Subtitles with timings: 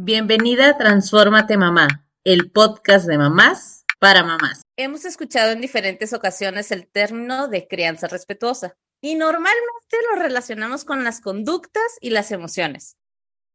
[0.00, 4.62] Bienvenida a Transfórmate Mamá, el podcast de mamás para mamás.
[4.76, 11.02] Hemos escuchado en diferentes ocasiones el término de crianza respetuosa y normalmente lo relacionamos con
[11.02, 12.96] las conductas y las emociones.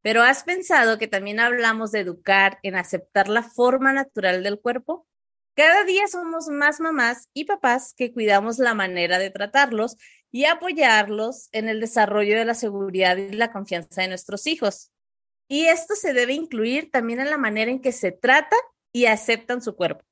[0.02, 5.08] Pero ¿has pensado que también hablamos de educar en aceptar la forma natural del cuerpo?
[5.56, 9.96] Cada día somos más mamás y papás que cuidamos la manera de tratarlos
[10.30, 14.93] y apoyarlos en el desarrollo de la seguridad y la confianza de nuestros hijos.
[15.54, 18.56] Y esto se debe incluir también en la manera en que se trata
[18.92, 20.04] y aceptan su cuerpo.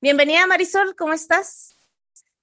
[0.00, 1.76] Bienvenida Marisol, ¿cómo estás?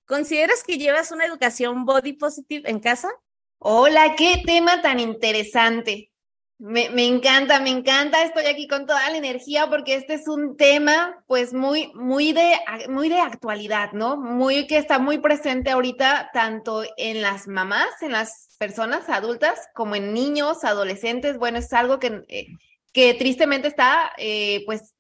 [0.04, 3.10] ¿Consideras que llevas una educación body positive en casa?
[3.58, 6.12] Hola, qué tema tan interesante.
[6.60, 8.24] Me, encanta, me encanta.
[8.24, 12.58] Estoy aquí con toda la energía porque este es un tema, pues, muy, muy de,
[12.90, 14.18] muy de actualidad, ¿no?
[14.18, 19.96] Muy que está muy presente ahorita, tanto en las mamás, en las personas adultas, como
[19.96, 21.38] en niños, adolescentes.
[21.38, 22.48] Bueno, es algo que, eh,
[22.94, 24.94] que tristemente está, eh, pues,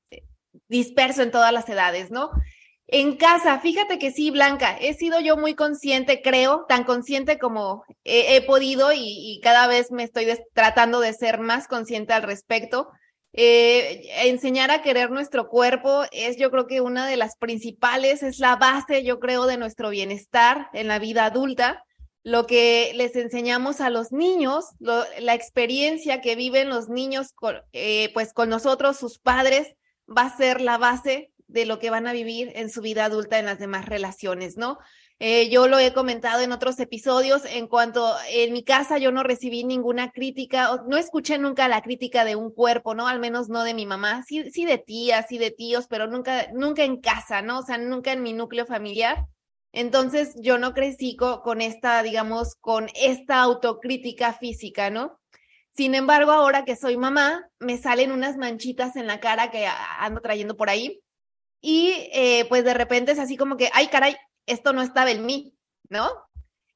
[0.67, 2.31] disperso en todas las edades, ¿no?
[2.95, 7.83] En casa, fíjate que sí, Blanca, he sido yo muy consciente, creo, tan consciente como
[8.03, 12.91] he, podido y, cada vez me estoy tratando de ser más consciente al respecto.
[13.31, 18.37] Eh, enseñar a querer nuestro cuerpo es yo creo que una de las principales, es
[18.37, 21.83] la base yo creo de nuestro bienestar en la vida adulta.
[22.21, 27.33] Lo que les enseñamos a los niños, la experiencia que viven los niños
[27.71, 29.73] eh, pues con nosotros, sus padres,
[30.07, 33.37] va a ser la base de lo que van a vivir en su vida adulta
[33.37, 34.79] en las demás relaciones, ¿no?
[35.19, 39.21] Eh, yo lo he comentado en otros episodios, en cuanto en mi casa yo no
[39.21, 43.07] recibí ninguna crítica, no escuché nunca la crítica de un cuerpo, ¿no?
[43.07, 46.47] Al menos no de mi mamá, sí, sí de tías, sí de tíos, pero nunca,
[46.53, 47.59] nunca en casa, ¿no?
[47.59, 49.25] O sea, nunca en mi núcleo familiar.
[49.71, 55.19] Entonces yo no crecí con, con esta, digamos, con esta autocrítica física, ¿no?
[55.75, 59.67] Sin embargo, ahora que soy mamá, me salen unas manchitas en la cara que
[59.99, 61.03] ando trayendo por ahí
[61.63, 65.25] y eh, pues de repente es así como que, ay caray, esto no estaba en
[65.25, 65.55] mí,
[65.89, 66.11] ¿no?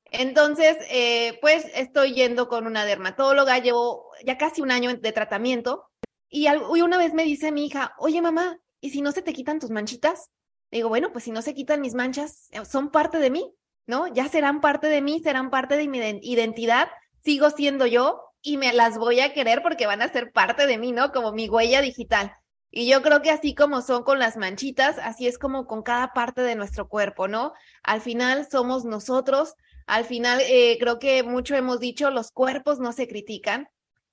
[0.06, 5.89] Entonces, eh, pues estoy yendo con una dermatóloga, llevo ya casi un año de tratamiento
[6.29, 9.59] y, una vez me dice mi hija, oye mamá, ¿y si no se te quitan
[9.59, 10.29] tus manchitas?
[10.72, 13.53] Digo, bueno, pues si no se quitan mis manchas, eh, son parte de mí,
[13.88, 14.07] ¿no?
[14.07, 16.88] Ya serán parte de mí, serán parte de mi identidad,
[17.25, 20.78] sigo siendo yo y me las voy a querer porque van a ser parte de
[20.78, 21.12] mí, ¿no?
[21.12, 22.31] Como mi huella digital.
[22.77, 26.13] Y yo creo que así como son con las manchitas, así es como con cada
[26.13, 27.53] parte de nuestro cuerpo, ¿no?
[27.81, 29.55] Al final somos nosotros,
[29.88, 33.67] al final eh, creo que mucho hemos dicho, los cuerpos no se critican,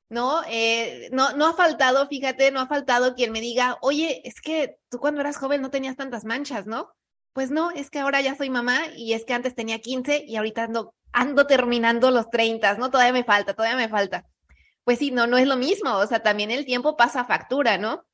[0.08, 0.40] ¿no?
[0.48, 4.78] Eh, no, no ha faltado, fíjate, no ha faltado quien me diga, oye, es que
[4.88, 6.88] tú cuando eras joven no tenías tantas manchas, ¿no?
[7.34, 10.36] Pues no, es que ahora ya soy mamá y es que antes tenía 15 y
[10.36, 12.90] ahorita ando, ando terminando los 30, ¿no?
[12.90, 14.24] Todavía me falta, todavía me falta.
[14.84, 18.06] Pues sí, no, no es lo mismo, o sea, también el tiempo pasa factura, ¿no?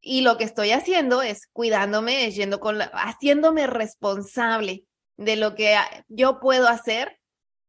[0.00, 4.84] Y lo que estoy haciendo es cuidándome, yendo con la, haciéndome responsable
[5.16, 5.76] de lo que
[6.08, 7.18] yo puedo hacer,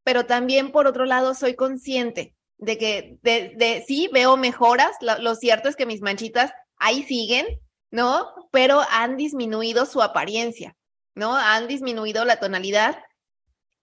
[0.04, 5.18] pero también por otro lado soy consciente de que de, de sí veo mejoras, lo,
[5.18, 7.46] lo cierto es que mis manchitas ahí siguen,
[7.90, 8.32] ¿no?
[8.52, 10.76] Pero han disminuido su apariencia,
[11.14, 11.36] ¿no?
[11.36, 13.02] Han disminuido la tonalidad.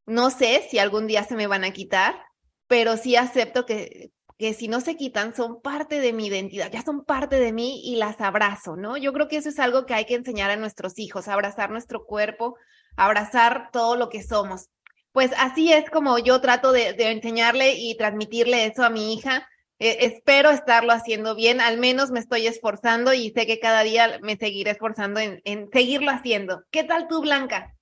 [0.06, 2.24] No sé si algún día se me van a quitar,
[2.68, 6.84] pero sí acepto que que si no se quitan son parte de mi identidad, ya
[6.84, 8.96] son parte de mí y las abrazo, ¿no?
[8.96, 12.06] Yo creo que eso es algo que hay que enseñar a nuestros hijos, abrazar nuestro
[12.06, 12.56] cuerpo,
[12.96, 14.70] abrazar todo lo que somos.
[15.12, 19.48] Pues así es como yo trato de, enseñarle y transmitirle eso a mi hija.
[19.80, 24.20] Eh, espero estarlo haciendo bien, al menos me estoy esforzando y sé que cada día
[24.22, 26.64] me seguiré esforzando en, en seguirlo haciendo.
[26.70, 27.74] ¿Qué tal tú, Blanca?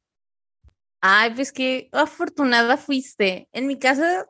[1.02, 3.50] Ay, pues qué afortunada fuiste.
[3.52, 4.26] En mi casa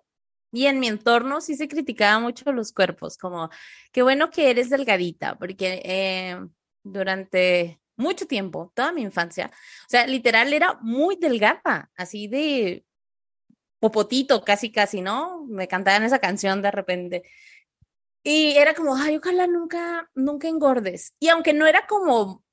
[0.56, 3.50] y en mi entorno sí se criticaba mucho los cuerpos, como,
[3.92, 6.40] qué bueno que eres delgadita, porque eh,
[6.82, 12.86] durante mucho tiempo, toda mi infancia, o sea, literal era muy delgada, así de
[13.80, 15.46] popotito, casi, casi, ¿no?
[15.48, 17.24] Me cantaban esa canción de repente.
[18.24, 21.16] Y era como, ay, ojalá nunca, nunca engordes.
[21.20, 22.44] Y aunque no era como,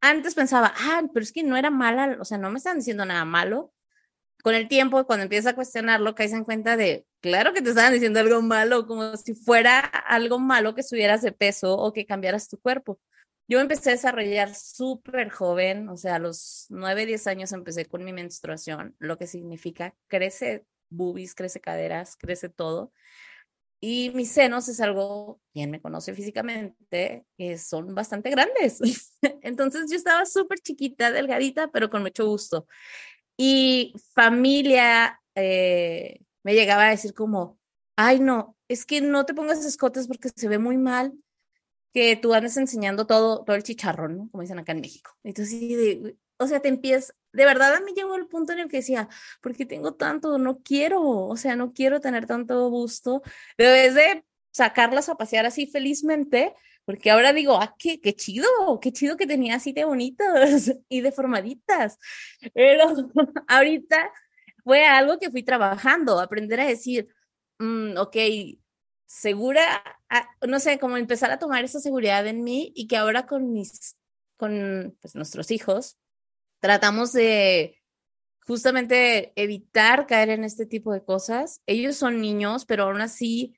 [0.00, 3.04] antes pensaba, ah, pero es que no era mala, o sea, no me están diciendo
[3.04, 3.73] nada malo,
[4.44, 7.94] con el tiempo, cuando empiezas a cuestionarlo, caes en cuenta de, claro que te estaban
[7.94, 12.50] diciendo algo malo, como si fuera algo malo que subieras de peso o que cambiaras
[12.50, 13.00] tu cuerpo.
[13.48, 18.04] Yo empecé a desarrollar súper joven, o sea, a los 9, 10 años empecé con
[18.04, 22.92] mi menstruación, lo que significa crece boobies, crece caderas, crece todo.
[23.80, 28.78] Y mis senos es algo, quien me conoce físicamente, que son bastante grandes.
[29.42, 32.66] Entonces yo estaba súper chiquita, delgadita, pero con mucho gusto.
[33.36, 37.58] Y familia eh, me llegaba a decir como,
[37.96, 41.12] ay no, es que no te pongas escotes porque se ve muy mal.
[41.92, 44.28] que tú andes enseñando todo, todo el chicharrón.
[44.30, 45.12] Como dicen acá en México.
[45.22, 48.68] Entonces, de, o sea, te empiezas, de verdad a mí llegó el punto en el
[48.68, 49.08] que decía,
[49.40, 50.38] ¿por qué tengo tanto?
[50.38, 53.22] No quiero, o sea, no quiero tener tanto gusto.
[53.58, 56.54] Debes de sacarlas a pasear así felizmente,
[56.84, 58.48] porque ahora digo, ah, qué, qué chido,
[58.80, 61.98] qué chido que tenía así de bonitas y deformaditas.
[62.54, 62.84] Pero
[63.48, 64.10] ahorita
[64.64, 67.08] fue algo que fui trabajando, aprender a decir,
[67.58, 68.16] mm, ok,
[69.06, 73.26] segura, ah, no sé, como empezar a tomar esa seguridad en mí y que ahora
[73.26, 73.96] con mis,
[74.36, 75.98] con pues, nuestros hijos,
[76.60, 77.78] tratamos de
[78.46, 81.62] justamente evitar caer en este tipo de cosas.
[81.66, 83.56] Ellos son niños, pero aún así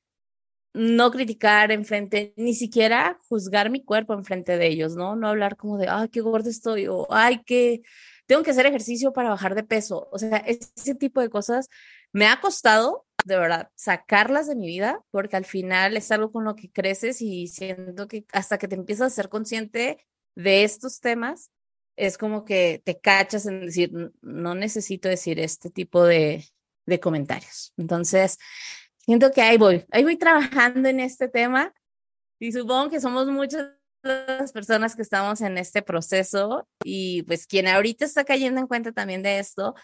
[0.77, 5.17] no criticar enfrente, ni siquiera juzgar mi cuerpo enfrente de ellos, ¿no?
[5.17, 7.81] No hablar como de, ay, qué gordo estoy, o ay, que
[8.27, 10.09] tengo que hacer ejercicio para bajar de peso.
[10.13, 11.69] O sea, ese tipo de cosas
[12.13, 16.45] me ha costado, de verdad, sacarlas de mi vida, porque al final es algo con
[16.45, 21.01] lo que creces y siento que hasta que te empiezas a ser consciente de estos
[21.01, 21.51] temas,
[21.97, 23.91] es como que te cachas en decir,
[24.21, 26.45] no necesito decir este tipo de,
[26.85, 27.73] de comentarios.
[27.79, 28.39] Entonces,
[29.07, 31.73] siento que ahí voy, ahí voy trabajando en este tema
[32.39, 33.71] y supongo que somos muchas
[34.03, 38.93] las personas que estamos en este proceso y pues quien ahorita está cayendo en cuenta
[38.93, 39.75] también de esto,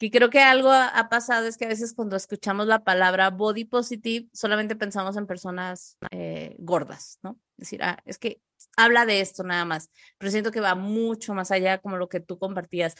[0.00, 3.64] que creo que algo ha pasado es que a veces cuando escuchamos la palabra body
[3.64, 7.38] positive solamente pensamos en personas eh, gordas, ¿no?
[7.56, 8.40] Es decir, ah, es que
[8.76, 12.18] habla de esto nada más, pero siento que va mucho más allá como lo que
[12.18, 12.96] tú compartías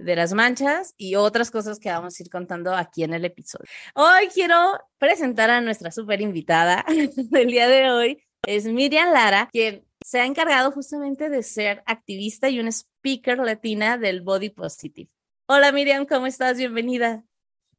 [0.00, 3.66] de las manchas y otras cosas que vamos a ir contando aquí en el episodio.
[3.94, 6.84] Hoy quiero presentar a nuestra súper invitada
[7.16, 8.24] del día de hoy.
[8.46, 13.98] Es Miriam Lara, quien se ha encargado justamente de ser activista y un speaker latina
[13.98, 15.10] del Body Positive.
[15.46, 16.56] Hola Miriam, ¿cómo estás?
[16.56, 17.22] Bienvenida.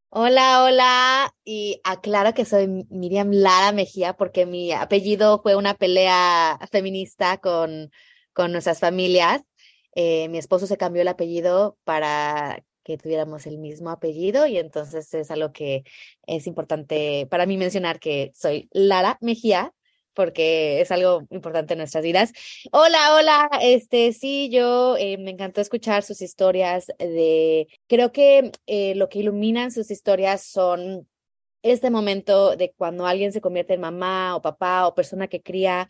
[0.09, 1.33] Hola, hola.
[1.43, 7.91] Y aclaro que soy Miriam Lara Mejía porque mi apellido fue una pelea feminista con,
[8.33, 9.41] con nuestras familias.
[9.95, 15.13] Eh, mi esposo se cambió el apellido para que tuviéramos el mismo apellido y entonces
[15.13, 15.83] es algo que
[16.25, 19.73] es importante para mí mencionar que soy Lara Mejía
[20.13, 22.33] porque es algo importante en nuestras vidas.
[22.71, 28.95] Hola, hola, este sí, yo eh, me encantó escuchar sus historias de, creo que eh,
[28.95, 31.07] lo que iluminan sus historias son
[31.63, 35.87] este momento de cuando alguien se convierte en mamá o papá o persona que cría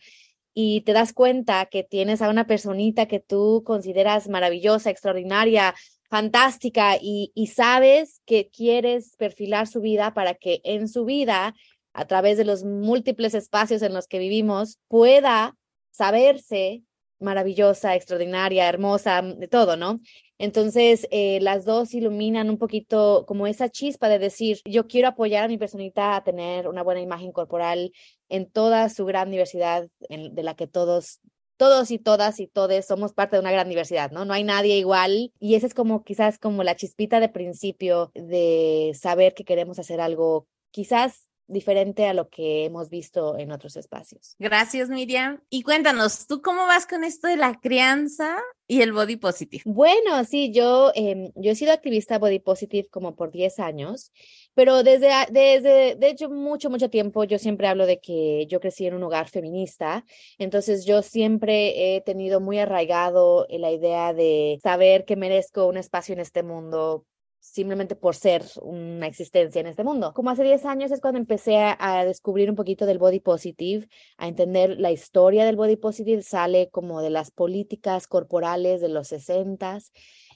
[0.54, 5.74] y te das cuenta que tienes a una personita que tú consideras maravillosa, extraordinaria,
[6.08, 11.54] fantástica y, y, sabes que quieres perfilar su vida para que en su vida,
[11.94, 15.56] a través de los múltiples espacios en los que vivimos, pueda
[15.90, 16.82] saberse
[17.22, 20.00] maravillosa, extraordinaria, hermosa, de todo, ¿no?
[20.38, 25.44] Entonces, eh, las dos iluminan un poquito como esa chispa de decir, yo quiero apoyar
[25.44, 27.92] a mi personita a tener una buena imagen corporal
[28.28, 31.20] en toda su gran diversidad de la que todos
[31.62, 34.24] todos y todas y todes somos parte de una gran diversidad, ¿no?
[34.24, 38.90] No hay nadie igual y esa es como quizás como la chispita de principio de
[38.98, 44.36] saber que queremos hacer algo quizás diferente a lo que hemos visto en otros espacios.
[44.38, 45.40] Gracias, Miriam.
[45.50, 49.62] Y cuéntanos, ¿tú cómo vas con esto de la crianza y el body positive?
[49.66, 54.12] Bueno, sí, yo, eh, yo he sido activista body positive como por 10 años,
[54.54, 58.86] pero desde, desde, de hecho, mucho, mucho tiempo yo siempre hablo de que yo crecí
[58.86, 60.04] en un hogar feminista,
[60.38, 66.14] entonces yo siempre he tenido muy arraigado la idea de saber que merezco un espacio
[66.14, 67.06] en este mundo
[67.42, 70.14] simplemente por ser una existencia en este mundo.
[70.14, 74.28] Como hace 10 años es cuando empecé a, descubrir un poquito del body positive, a
[74.28, 79.78] entender la historia del body positive, sale como de las políticas corporales de los 60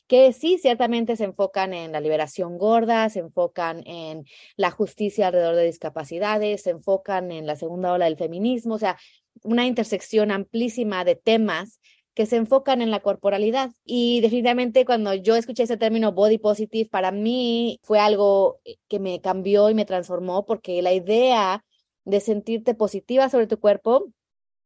[0.08, 4.24] que sí, ciertamente se enfocan en la liberación gorda, se enfocan en
[4.56, 8.96] la justicia alrededor de discapacidades, se enfocan en la segunda ola del feminismo, o sea,
[9.42, 11.80] una intersección amplísima de temas
[12.16, 13.70] que se enfocan en la corporalidad.
[13.84, 19.20] Y definitivamente cuando yo escuché ese término body positive, para mí fue algo que me
[19.20, 21.64] cambió y me transformó porque la idea
[22.04, 24.08] de sentirte positiva sobre tu cuerpo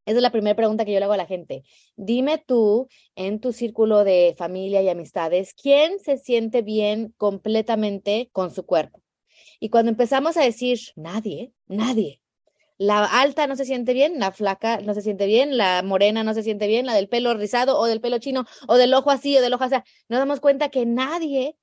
[0.05, 1.63] esa es la primera pregunta que yo le hago a la gente.
[1.95, 8.51] Dime tú, en tu círculo de familia y amistades, ¿quién se siente bien completamente con
[8.51, 9.01] su cuerpo?
[9.59, 12.20] Y cuando empezamos a decir, nadie, nadie,
[12.81, 16.33] la alta no se siente bien, la flaca no se siente bien, la morena no
[16.33, 19.37] se siente bien, la del pelo rizado o del pelo chino o del ojo así
[19.37, 19.75] o del ojo así.
[20.09, 21.55] Nos damos cuenta que nadie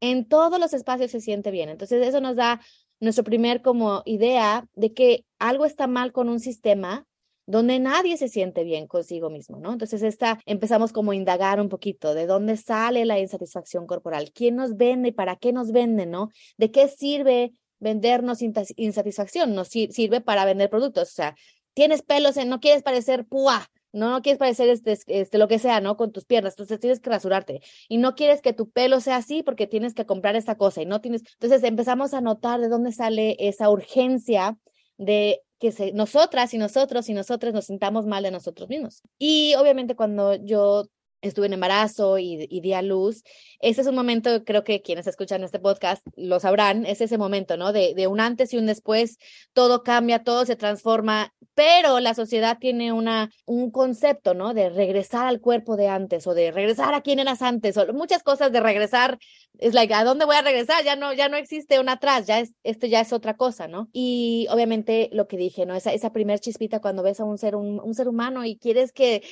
[0.00, 1.70] en todos los espacios se siente bien.
[1.70, 2.60] Entonces eso nos da
[3.00, 7.06] nuestro primer como idea de que algo está mal con un sistema
[7.46, 9.72] donde nadie se siente bien consigo mismo, ¿no?
[9.72, 14.56] Entonces esta empezamos como a indagar un poquito de dónde sale la insatisfacción corporal, quién
[14.56, 16.28] nos vende y para qué nos vende, ¿no?
[16.58, 21.10] ¿De qué sirve vendernos insatisfacción, nos sirve para vender productos.
[21.10, 21.36] O sea,
[21.74, 25.80] tienes pelos, no quieres parecer púa, no, no quieres parecer este, este, lo que sea,
[25.80, 25.96] ¿no?
[25.96, 27.62] Con tus piernas, entonces tienes que rasurarte.
[27.88, 30.86] Y no quieres que tu pelo sea así porque tienes que comprar esta cosa y
[30.86, 31.22] no tienes.
[31.34, 34.58] Entonces empezamos a notar de dónde sale esa urgencia
[34.96, 39.02] de que nosotras y nosotros y nosotras nos sintamos mal de nosotros mismos.
[39.18, 40.86] Y obviamente cuando yo
[41.28, 43.22] estuve en embarazo y, y, di a luz.
[43.60, 47.56] Ese es un momento, creo que quienes escuchan este podcast lo sabrán, es ese momento,
[47.56, 47.72] ¿no?
[47.72, 49.18] De, de, un antes y un después,
[49.52, 54.54] todo cambia, todo se transforma, pero la sociedad tiene una, un concepto, ¿no?
[54.54, 58.22] De regresar al cuerpo de antes o de regresar a quien eras antes, o muchas
[58.22, 59.18] cosas de regresar,
[59.58, 60.84] es like, ¿a dónde voy a regresar?
[60.84, 63.88] Ya no, ya no existe un atrás, ya es, esto ya es otra cosa, ¿no?
[63.92, 65.74] Y obviamente lo que dije, ¿no?
[65.74, 68.92] Esa, esa primer chispita cuando ves a un ser, un, un ser humano y quieres
[68.92, 69.22] que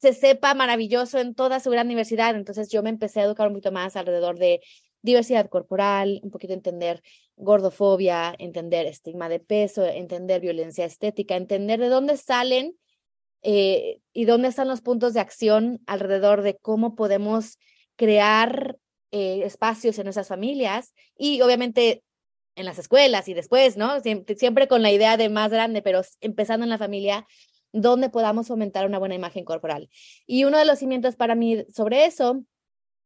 [0.00, 2.34] se sepa maravilloso en toda su gran diversidad.
[2.36, 4.60] Entonces yo me empecé a educar un poquito más alrededor de
[5.02, 7.02] diversidad corporal, un poquito entender
[7.36, 12.76] gordofobia, entender estigma de peso, entender violencia estética, entender de dónde salen
[13.42, 17.58] eh, y dónde están los puntos de acción alrededor de cómo podemos
[17.96, 18.78] crear
[19.10, 22.02] eh, espacios en nuestras familias y obviamente
[22.56, 24.00] en las escuelas y después, ¿no?
[24.00, 27.24] Siempre, siempre con la idea de más grande, pero empezando en la familia,
[27.72, 29.90] donde podamos fomentar una buena imagen corporal.
[30.26, 32.44] Y uno de los cimientos para mí sobre eso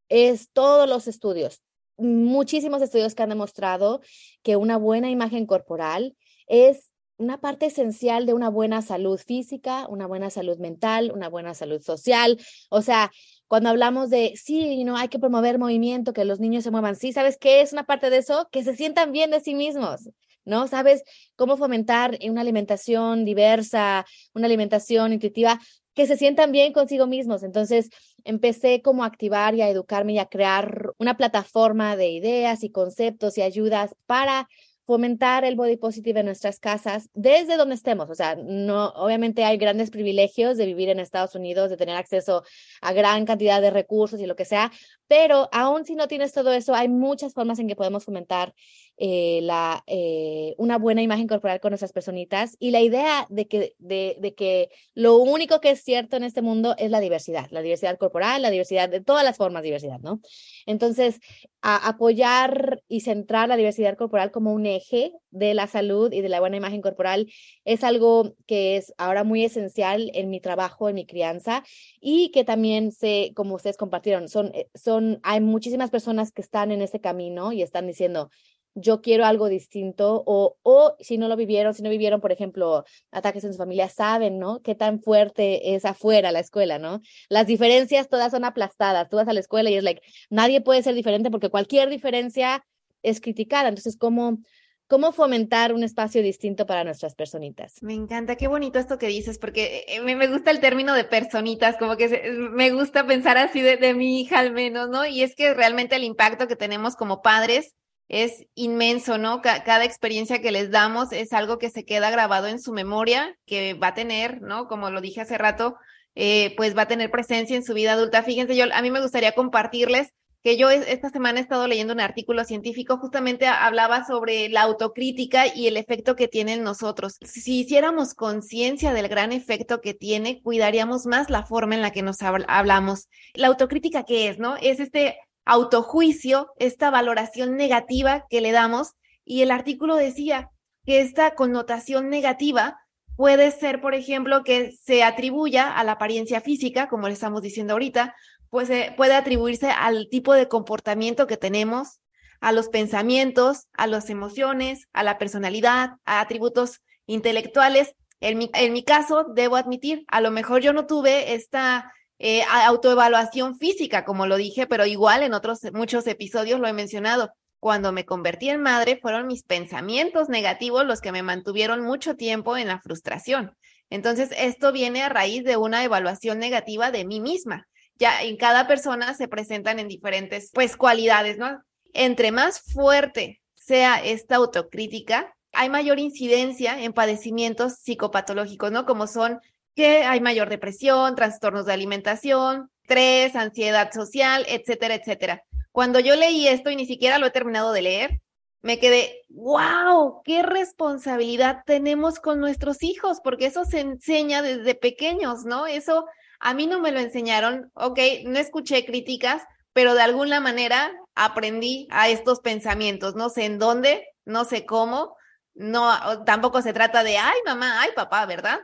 [0.08, 1.62] es todos los estudios,
[1.96, 4.00] muchísimos estudios que han demostrado
[4.42, 6.16] que una buena imagen corporal
[6.46, 11.54] es una parte esencial de una buena salud física, una buena salud mental, una buena
[11.54, 12.38] salud social.
[12.68, 13.12] O sea,
[13.46, 17.12] cuando hablamos de, sí, no hay que promover movimiento, que los niños se muevan, sí,
[17.12, 18.48] ¿sabes qué es una parte de eso?
[18.50, 20.08] Que se sientan bien de sí mismos.
[20.44, 20.68] ¿No?
[20.68, 21.02] ¿Sabes
[21.36, 25.60] cómo fomentar una alimentación diversa, una alimentación intuitiva,
[25.94, 27.42] que se sientan bien consigo mismos?
[27.42, 27.90] Entonces,
[28.24, 32.70] empecé como a activar y a educarme y a crear una plataforma de ideas y
[32.70, 34.48] conceptos y ayudas para
[34.92, 38.10] fomentar el body positive en nuestras casas desde donde estemos.
[38.10, 42.42] O sea, no, obviamente hay grandes privilegios de vivir en Estados Unidos, de tener acceso
[42.82, 44.70] a gran cantidad de recursos y lo que sea,
[45.08, 48.54] pero aún si no tienes todo eso, hay muchas formas en que podemos fomentar
[48.98, 53.74] eh, la, eh, una buena imagen corporal con nuestras personitas y la idea de que,
[53.78, 57.62] de, de, que lo único que es cierto en este mundo es la diversidad, la
[57.62, 60.20] diversidad corporal, la diversidad de todas las formas de diversidad, ¿no?
[60.66, 61.18] Entonces,
[61.62, 66.40] apoyar y centrar la diversidad corporal como un eje de la salud y de la
[66.40, 67.26] buena imagen corporal
[67.64, 71.64] es algo que es ahora muy esencial en mi trabajo, en mi crianza
[72.02, 76.70] y que también sé, como ustedes compartieron, son, eh, son, hay muchísimas personas que están
[76.70, 78.28] en ese camino y están diciendo,
[78.74, 82.84] yo quiero algo distinto o, o si no lo vivieron, si no vivieron, por ejemplo,
[83.10, 84.60] ataques en su familia, saben, ¿no?
[84.60, 87.00] Qué tan fuerte es afuera la escuela, ¿no?
[87.30, 89.08] Las diferencias todas son aplastadas.
[89.08, 92.64] Tú vas a la escuela y es like, nadie puede ser diferente porque cualquier diferencia
[93.02, 93.68] es criticada.
[93.68, 94.38] Entonces, ¿cómo,
[94.86, 97.74] cómo fomentar un espacio distinto para nuestras personitas?
[97.82, 101.76] Me encanta, qué bonito esto que dices, porque eh, me, gusta el término de personitas,
[101.76, 105.04] como que me gusta pensar así de, de mi hija al menos, ¿no?
[105.06, 107.74] Y es que realmente el impacto que tenemos como padres
[108.12, 109.40] es inmenso, ¿no?
[109.40, 113.72] cada experiencia que les damos es algo que se queda grabado en su memoria, que
[113.72, 114.68] va a tener, ¿no?
[114.68, 115.76] Como lo dije hace rato,
[116.14, 118.22] eh, pues va a tener presencia en su vida adulta.
[118.22, 122.00] Fíjense, yo a mí me gustaría compartirles que yo esta semana he estado leyendo un
[122.00, 127.18] artículo científico, justamente hablaba sobre la autocrítica y el efecto que tiene en nosotros.
[127.22, 132.02] Si hiciéramos conciencia del gran efecto que tiene, cuidaríamos más la forma en la que
[132.02, 133.08] nos hablamos.
[133.34, 134.56] La autocrítica, ¿qué es, no?
[134.56, 138.94] Es este autojuicio, esta valoración negativa que le damos.
[139.24, 140.50] Y el artículo decía
[140.84, 142.78] que esta connotación negativa
[143.16, 147.74] puede ser, por ejemplo, que se atribuya a la apariencia física, como le estamos diciendo
[147.74, 148.16] ahorita,
[148.52, 152.02] pues eh, puede atribuirse al tipo de comportamiento que tenemos,
[152.38, 157.94] a los pensamientos, a las emociones, a la personalidad, a atributos intelectuales.
[158.20, 162.42] En mi, en mi caso, debo admitir, a lo mejor yo no tuve esta eh,
[162.66, 167.32] autoevaluación física, como lo dije, pero igual en otros muchos episodios lo he mencionado.
[167.58, 172.58] Cuando me convertí en madre, fueron mis pensamientos negativos los que me mantuvieron mucho tiempo
[172.58, 173.56] en la frustración.
[173.88, 177.66] Entonces, esto viene a raíz de una evaluación negativa de mí misma.
[178.02, 181.62] Ya en cada persona se presentan en diferentes, pues, cualidades, ¿no?
[181.92, 188.86] Entre más fuerte sea esta autocrítica, hay mayor incidencia en padecimientos psicopatológicos, ¿no?
[188.86, 189.38] Como son
[189.76, 195.44] que hay mayor depresión, trastornos de alimentación, estrés, ansiedad social, etcétera, etcétera.
[195.70, 198.20] Cuando yo leí esto y ni siquiera lo he terminado de leer,
[198.62, 205.44] me quedé, wow, qué responsabilidad tenemos con nuestros hijos, porque eso se enseña desde pequeños,
[205.44, 205.68] ¿no?
[205.68, 206.04] Eso
[206.42, 211.88] a mí no me lo enseñaron, ok, no escuché críticas, pero de alguna manera aprendí
[211.90, 215.16] a estos pensamientos, no sé en dónde, no sé cómo,
[215.54, 218.60] no, tampoco se trata de, ay mamá, ay papá, ¿verdad?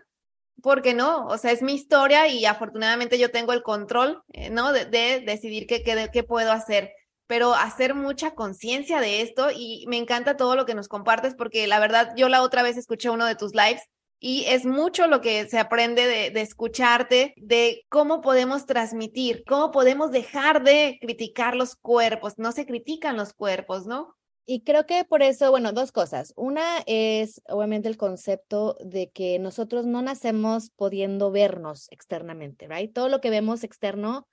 [0.61, 4.73] porque no, o sea, es mi historia y afortunadamente yo tengo el control, eh, ¿no?
[4.73, 6.91] De, de decidir qué, qué puedo hacer
[7.29, 11.67] pero hacer mucha conciencia de esto y me encanta todo lo que nos compartes porque
[11.67, 13.83] la verdad yo la otra vez escuché uno de tus lives
[14.21, 20.11] y es mucho lo que se aprende de, escucharte, de cómo podemos transmitir, cómo podemos
[20.11, 22.35] dejar de criticar los cuerpos.
[22.37, 24.17] No se critican los cuerpos, ¿no?
[24.45, 26.33] Y creo que por eso, bueno, dos cosas.
[26.35, 32.93] Una es obviamente el concepto de que nosotros no nacemos pudiendo vernos externamente, ¿right?
[32.93, 34.27] Todo lo que vemos externo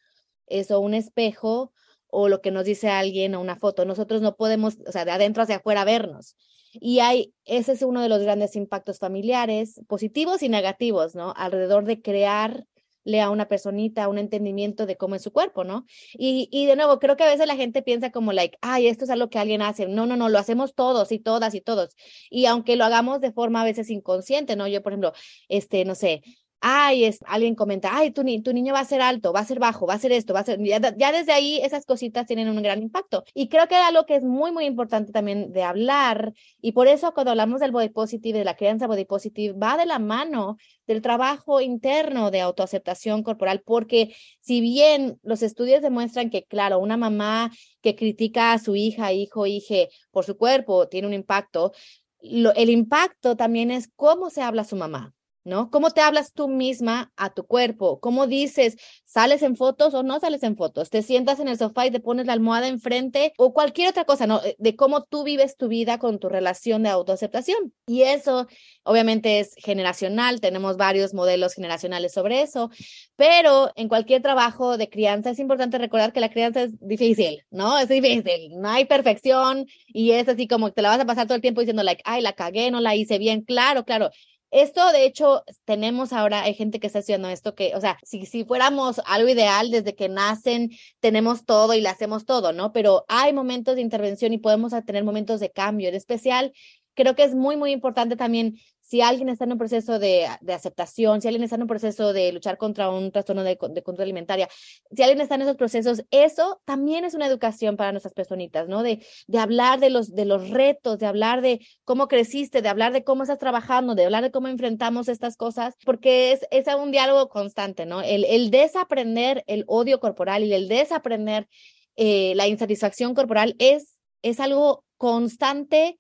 [0.48, 1.74] es o un espejo
[2.10, 3.86] o lo que nos dice alguien o una foto.
[3.86, 6.36] Nosotros no podemos, o sea, de adentro hacia afuera vernos.
[6.74, 11.34] Y hay, ese es uno de los grandes impactos familiares, positivos y negativos, ¿no?
[11.36, 15.86] Alrededor de crearle a una personita un entendimiento de cómo es su cuerpo, ¿no?
[16.14, 19.06] Y, y de nuevo, creo que a veces la gente piensa como, like, ay, esto
[19.06, 19.88] es algo que alguien hace.
[19.88, 21.96] No, no, no, lo hacemos todos y todas y todos.
[22.30, 24.68] Y aunque lo hagamos de forma a veces inconsciente, ¿no?
[24.68, 25.14] Yo, por ejemplo,
[25.48, 26.24] este, no sé,
[26.68, 29.60] ay, es, alguien comenta, ay, tu, tu, niño va a ser alto, va a ser
[29.60, 32.50] bajo, va a ser esto, va a ser, ya, ya, desde ahí esas cositas tienen
[32.50, 33.24] un gran impacto.
[33.36, 37.14] Y creo que algo que es muy, muy importante también de hablar, y por eso
[37.14, 40.58] cuando hablamos del body positive, de la crianza body positive, va de la mano
[40.88, 46.98] del trabajo interno de autoaceptación corporal, porque si bien los estudios demuestran que, claro, una
[46.98, 51.74] mamá que critica a su hija, hijo, hije por su cuerpo tiene un impacto,
[52.22, 55.14] el impacto también es cómo se habla su mamá
[55.46, 55.70] ¿no?
[55.70, 58.00] ¿Cómo te hablas tú misma a tu cuerpo?
[58.00, 60.90] ¿Cómo dices, sales en fotos o no sales en fotos?
[60.90, 64.26] ¿Te sientas en el sofá y te pones la almohada enfrente o cualquier otra cosa,
[64.26, 64.44] ¿no?
[64.44, 67.74] Eh, de cómo tú vives tu vida con tu relación de autoaceptación.
[67.86, 68.48] Y eso
[68.84, 72.72] obviamente es generacional, tenemos varios modelos generacionales sobre eso,
[73.16, 77.78] pero en cualquier trabajo de crianza es importante recordar que la crianza es difícil, ¿no?
[77.78, 81.36] Es difícil, no hay perfección y es así como te la vas a pasar todo
[81.36, 84.10] el tiempo diciendo, like, ay, la cagué, no la hice bien, claro, claro
[84.52, 88.26] esto, de hecho, tenemos ahora, hay gente que está haciendo esto que, o sea, si,
[88.26, 92.72] si fuéramos algo ideal, desde que nacen, tenemos todo y le hacemos todo, ¿no?
[92.72, 95.90] Pero hay momentos de intervención y podemos tener momentos de cambio.
[95.90, 96.54] En especial,
[96.94, 101.20] creo que es muy, muy importante también si alguien está en un proceso de, aceptación,
[101.20, 104.48] si alguien está en un proceso de luchar contra un trastorno de, control alimentaria,
[104.96, 108.84] si alguien está en esos procesos, eso también es una educación para nuestras personitas, ¿no?
[108.84, 109.04] De,
[109.40, 110.12] hablar de los,
[110.50, 114.32] retos, de hablar de cómo creciste, de hablar de cómo estás trabajando, de hablar de
[114.32, 118.04] cómo enfrentamos estas cosas, porque es, un diálogo constante, ¿no?
[118.04, 121.48] El, desaprender el odio corporal y el desaprender
[121.96, 123.98] eh, la insatisfacción corporal es,
[124.40, 126.00] algo constante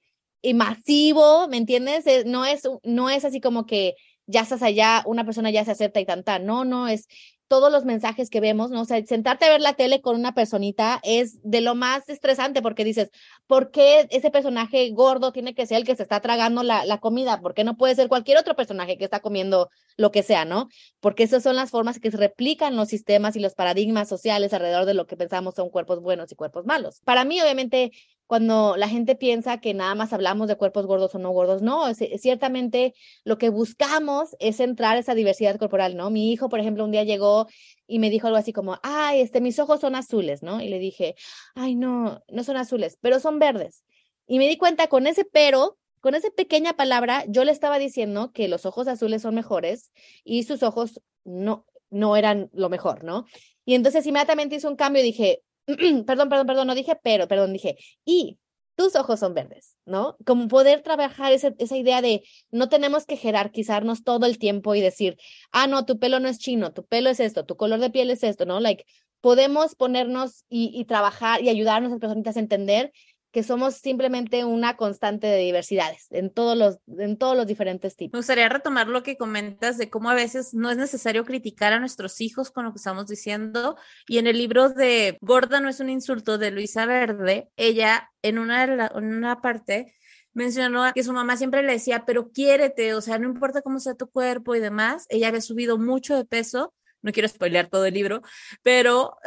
[0.54, 2.06] masivo, ¿me entiendes?
[2.08, 3.96] Eh, no es, no es así como que
[4.28, 6.40] ya estás allá, una persona ya se acepta y tanta.
[6.40, 7.08] No, no, es
[7.48, 8.82] todos los mensajes que vemos, ¿no?
[8.82, 12.62] O sea, sentarte a ver la tele con una personita es de lo más estresante
[12.62, 13.12] porque dices,
[13.46, 17.00] ¿por qué ese personaje gordo tiene que ser el que se está tragando la, la
[17.00, 17.40] comida?
[17.42, 20.70] ¿Por qué no puede ser cualquier otro personaje que está comiendo lo que sea, ¿no?
[21.00, 24.86] Porque esas son las formas que se replican los sistemas y los paradigmas sociales alrededor
[24.86, 27.02] de lo que pensamos son cuerpos buenos y cuerpos malos.
[27.04, 27.92] Para mí, obviamente,
[28.28, 31.88] cuando la gente piensa que nada más hablamos de cuerpos gordos o no gordos, no,
[31.88, 36.10] es, ciertamente lo que buscamos es entrar esa diversidad corporal, ¿no?
[36.10, 37.48] Mi hijo, por ejemplo, un día llegó
[37.88, 40.62] y me dijo algo así como, ay, este, mis ojos son azules, ¿no?
[40.62, 41.16] Y le dije,
[41.54, 43.84] ay, no, no son azules, pero son verdes.
[44.28, 48.32] Y me di cuenta con ese pero, con esa pequeña palabra, yo le estaba diciendo
[48.32, 49.92] que los ojos azules son mejores
[50.24, 53.26] y sus ojos no, no eran lo mejor, ¿no?
[53.66, 55.42] Y entonces inmediatamente hizo un cambio y dije,
[56.06, 58.38] perdón, perdón, perdón, no dije pero, perdón, dije y
[58.76, 60.18] tus ojos son verdes, ¿no?
[60.26, 65.18] Como poder trabajar esa, idea de no tenemos que jerarquizarnos todo el tiempo y decir,
[65.52, 68.10] ah, no, tu pelo no es chino, tu pelo es esto, tu color de piel
[68.10, 68.60] es esto, ¿no?
[68.60, 68.86] Like,
[69.22, 72.92] podemos ponernos y, y trabajar y ayudarnos a las personitas a entender
[73.36, 78.14] que somos simplemente una constante de diversidades en todos los, en todos los diferentes tipos.
[78.14, 81.82] Me gustaría retomar lo que comentas de cómo a veces no es necesario criticar a
[81.82, 83.76] nuestros hijos con lo que estamos diciendo.
[84.08, 88.40] Y en el libro de Gorda no es un insulto de Luisa Verde, ella en
[88.40, 89.94] una, en una parte
[90.32, 93.96] mencionó que su mamá siempre le decía, pero quiérete, o sea, no importa cómo sea
[93.96, 95.08] tu cuerpo y demás.
[95.10, 96.74] Ella había subido mucho de peso
[97.06, 98.24] no quiero spoilear todo el libro,
[98.64, 99.18] pero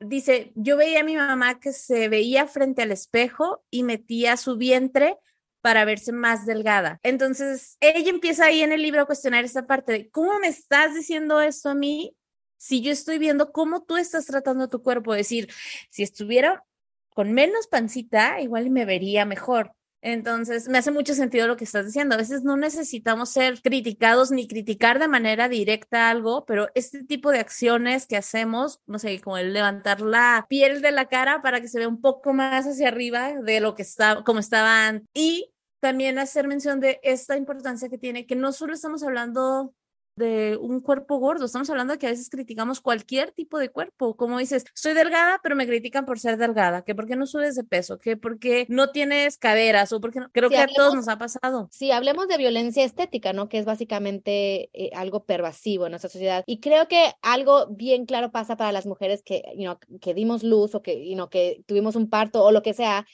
[0.00, 4.56] dice, yo veía a mi mamá que se veía frente al espejo y metía su
[4.56, 5.18] vientre
[5.60, 7.00] para verse más delgada.
[7.02, 10.94] Entonces, ella empieza ahí en el libro a cuestionar esa parte de, ¿cómo me estás
[10.94, 12.16] diciendo esto a mí?
[12.56, 15.48] Si yo estoy viendo cómo tú estás tratando tu cuerpo, es decir,
[15.90, 16.64] si estuviera
[17.10, 19.72] con menos pancita, igual me vería mejor.
[20.00, 22.14] Entonces, me hace mucho sentido lo que estás diciendo.
[22.14, 27.30] A veces no necesitamos ser criticados ni criticar de manera directa algo, pero este tipo
[27.32, 31.60] de acciones que hacemos, no sé, como el levantar la piel de la cara para
[31.60, 35.06] que se vea un poco más hacia arriba de lo que está, como estaban.
[35.14, 39.74] Y también hacer mención de esta importancia que tiene, que no solo estamos hablando
[40.18, 44.16] de un cuerpo gordo, estamos hablando de que a veces criticamos cualquier tipo de cuerpo,
[44.16, 47.54] como dices, soy delgada, pero me critican por ser delgada, que por qué no subes
[47.54, 51.08] de peso, que porque no tienes caderas o porque no, creo que a todos nos
[51.08, 51.68] ha pasado.
[51.70, 53.48] Sí, hablemos de violencia estética, ¿no?
[53.48, 56.44] Que es básicamente eh, algo pervasivo en nuestra sociedad.
[56.46, 60.74] Y creo que algo bien claro pasa para las mujeres que, you que dimos luz
[60.74, 63.06] o que, you know, que tuvimos un parto o lo que sea,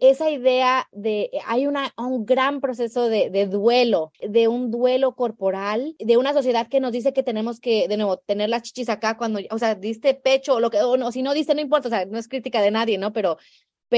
[0.00, 5.14] esa idea de, eh, hay una, un gran proceso de, de, duelo, de un duelo
[5.14, 8.88] corporal, de una sociedad que nos dice que tenemos que, de nuevo, tener las chichis
[8.88, 11.60] acá cuando, o sea, diste pecho o lo que, o no, si no diste, no
[11.60, 13.12] importa, o sea, no es crítica de nadie, ¿no?
[13.12, 13.38] Pero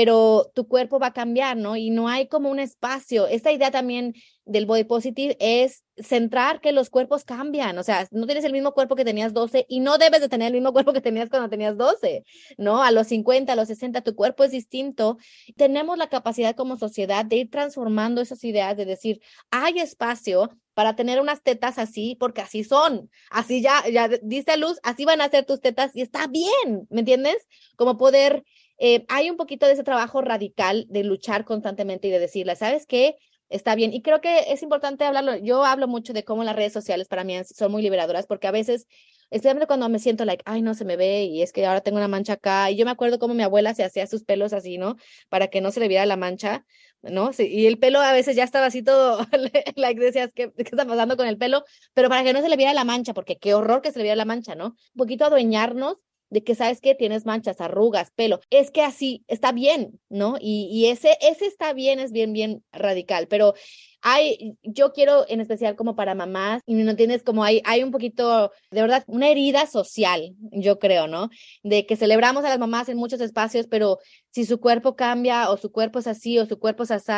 [0.01, 1.75] pero tu cuerpo va a cambiar, ¿no?
[1.75, 3.27] Y no hay como un espacio.
[3.27, 8.27] Esta idea también del body positive es centrar que los cuerpos cambian, o sea, no
[8.27, 10.93] tienes el mismo cuerpo que tenías 12 y no debes de tener el mismo cuerpo
[10.93, 12.23] que tenías cuando tenías 12,
[12.59, 12.81] ¿no?
[12.81, 15.19] A los 50, a los 60, tu cuerpo es distinto.
[15.57, 20.95] Tenemos la capacidad como sociedad de ir transformando esas ideas, de decir, hay espacio para
[20.95, 25.21] tener unas tetas así, porque así son, así ya, ya diste a luz, así van
[25.21, 27.49] a ser tus tetas y está bien, ¿me entiendes?
[27.75, 28.45] Como poder
[28.79, 32.87] eh, hay un poquito de ese trabajo radical de luchar constantemente y de decirle, ¿sabes
[32.87, 33.17] qué?
[33.49, 33.93] Está bien.
[33.93, 35.37] Y creo que es importante hablarlo.
[35.37, 38.51] Yo hablo mucho de cómo las redes sociales para mí son muy liberadoras porque a
[38.51, 38.87] veces,
[39.31, 41.97] especialmente cuando me siento like, ay, no se me ve y es que ahora tengo
[41.97, 42.71] una mancha acá.
[42.71, 44.97] Y yo me acuerdo cómo mi abuela se hacía sus pelos así, ¿no?
[45.29, 46.65] Para que no se le viera la mancha,
[47.03, 47.31] ¿no?
[47.39, 49.27] Y el pelo a veces ya estaba así todo,
[49.77, 51.65] like decías, ¿qué, ¿qué está pasando con el pelo?
[51.95, 54.05] Pero para que no se le viera la mancha, porque qué horror que se le
[54.05, 54.67] viera la mancha, ¿no?
[54.67, 55.97] Un poquito adueñarnos
[56.31, 60.37] de que sabes que tienes manchas, arrugas, pelo, es que así está bien, ¿no?
[60.41, 63.55] Y, y, ese, ese está bien, es bien, bien radical, pero
[64.01, 67.91] hay, yo quiero en especial como para mamás, y no tienes como hay, hay un
[67.91, 71.31] poquito, de verdad, una herida social, yo creo, ¿no?
[71.63, 73.99] De que celebramos a las mamás en muchos espacios, pero
[74.31, 77.13] si su cuerpo cambia o su cuerpo es así o su cuerpo es así,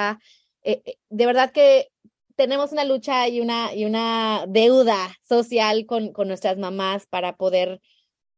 [0.62, 1.88] eh, eh, de verdad que
[2.36, 4.96] tenemos una lucha y una, y una deuda
[5.28, 7.80] social con, con nuestras mamás para poder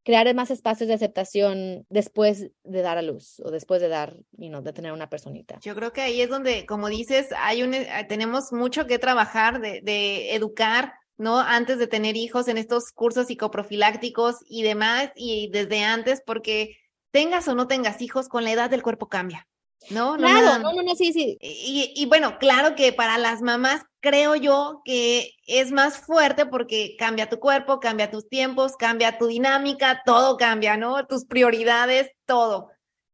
[0.05, 4.49] crear más espacios de aceptación después de dar a luz o después de dar, you
[4.49, 5.59] know, de tener una personita.
[5.63, 9.61] Yo creo que ahí es donde, como dices, hay un, eh, tenemos mucho que trabajar
[9.61, 11.39] de, de educar, ¿no?
[11.39, 16.77] Antes de tener hijos en estos cursos psicoprofilácticos y demás, y desde antes, porque
[17.11, 19.47] tengas o no tengas hijos, con la edad del cuerpo cambia.
[19.91, 21.37] No, no, claro, no, no, no, sí, sí.
[21.41, 26.97] Y, y, bueno, claro que para las mamás creo yo que es más fuerte porque
[26.99, 31.07] cambia tu cuerpo, cambia tus tiempos, cambia tu dinámica, todo cambia, ¿no?
[31.07, 32.71] Tus prioridades, todo.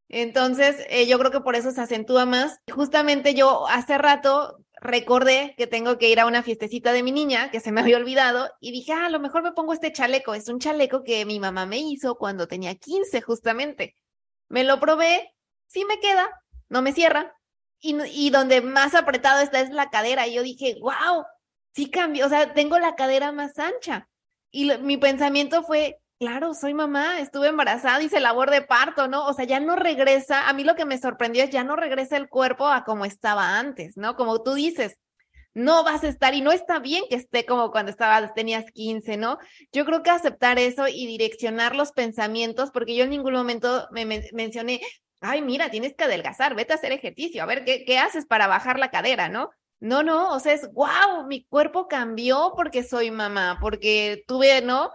[0.08, 2.58] Entonces, eh, yo creo que por eso se acentúa más.
[2.72, 7.50] Justamente yo hace rato recordé que tengo que ir a una fiestecita de mi niña,
[7.50, 10.34] que se me había olvidado, y dije, ah, a lo mejor me pongo este chaleco.
[10.34, 13.96] Es un chaleco que mi mamá me hizo cuando tenía 15, justamente.
[14.48, 15.34] Me lo probé,
[15.66, 16.30] sí me queda,
[16.68, 17.34] no me cierra.
[17.80, 20.26] Y, y donde más apretado está es la cadera.
[20.26, 21.24] Y yo dije, wow,
[21.74, 24.08] sí cambió, o sea, tengo la cadera más ancha.
[24.50, 29.26] Y mi pensamiento fue, claro, soy mamá, estuve embarazada, hice labor de parto, ¿no?
[29.26, 32.16] O sea, ya no regresa, a mí lo que me sorprendió es ya no regresa
[32.16, 34.16] el cuerpo a como estaba antes, ¿no?
[34.16, 34.98] Como tú dices,
[35.54, 39.16] no vas a estar y no está bien que esté como cuando estabas, tenías 15,
[39.16, 39.38] ¿no?
[39.72, 44.04] Yo creo que aceptar eso y direccionar los pensamientos, porque yo en ningún momento me
[44.32, 44.80] mencioné,
[45.20, 48.46] ay, mira, tienes que adelgazar, vete a hacer ejercicio, a ver qué, qué haces para
[48.46, 49.50] bajar la cadera, ¿no?
[49.80, 54.90] No, no, o sea, es, wow, mi cuerpo cambió porque soy mamá, porque tuve, ¿no?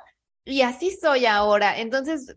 [0.45, 1.79] Y así soy ahora.
[1.79, 2.35] Entonces,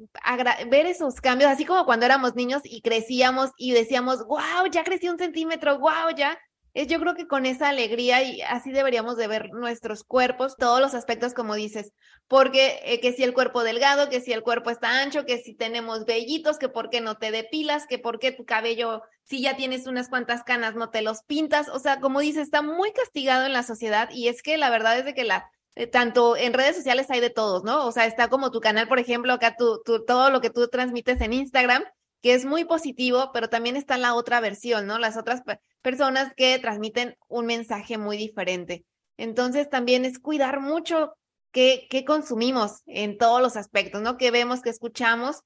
[0.68, 5.08] ver esos cambios, así como cuando éramos niños y crecíamos y decíamos, wow, ya crecí
[5.08, 6.38] un centímetro, wow, ya,
[6.84, 10.94] yo creo que con esa alegría y así deberíamos de ver nuestros cuerpos, todos los
[10.94, 11.92] aspectos como dices,
[12.28, 15.54] porque eh, que si el cuerpo delgado, que si el cuerpo está ancho, que si
[15.54, 19.56] tenemos vellitos, que por qué no te depilas, que por qué tu cabello, si ya
[19.56, 23.46] tienes unas cuantas canas, no te los pintas, o sea, como dices, está muy castigado
[23.46, 26.54] en la sociedad y es que la verdad es de que la eh, tanto en
[26.54, 27.86] redes sociales hay de todos, ¿no?
[27.86, 31.20] O sea, está como tu canal, por ejemplo, acá tu, todo lo que tú transmites
[31.20, 31.84] en Instagram,
[32.22, 34.98] que es muy positivo, pero también está la otra versión, ¿no?
[34.98, 35.42] Las otras
[35.86, 38.84] personas que transmiten un mensaje muy diferente.
[39.16, 41.12] Entonces también es cuidar mucho
[41.52, 44.16] qué, consumimos en todos los aspectos, ¿no?
[44.16, 45.42] Que vemos, que escuchamos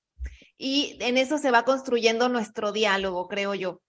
[0.56, 3.82] y en eso se va construyendo nuestro diálogo, creo yo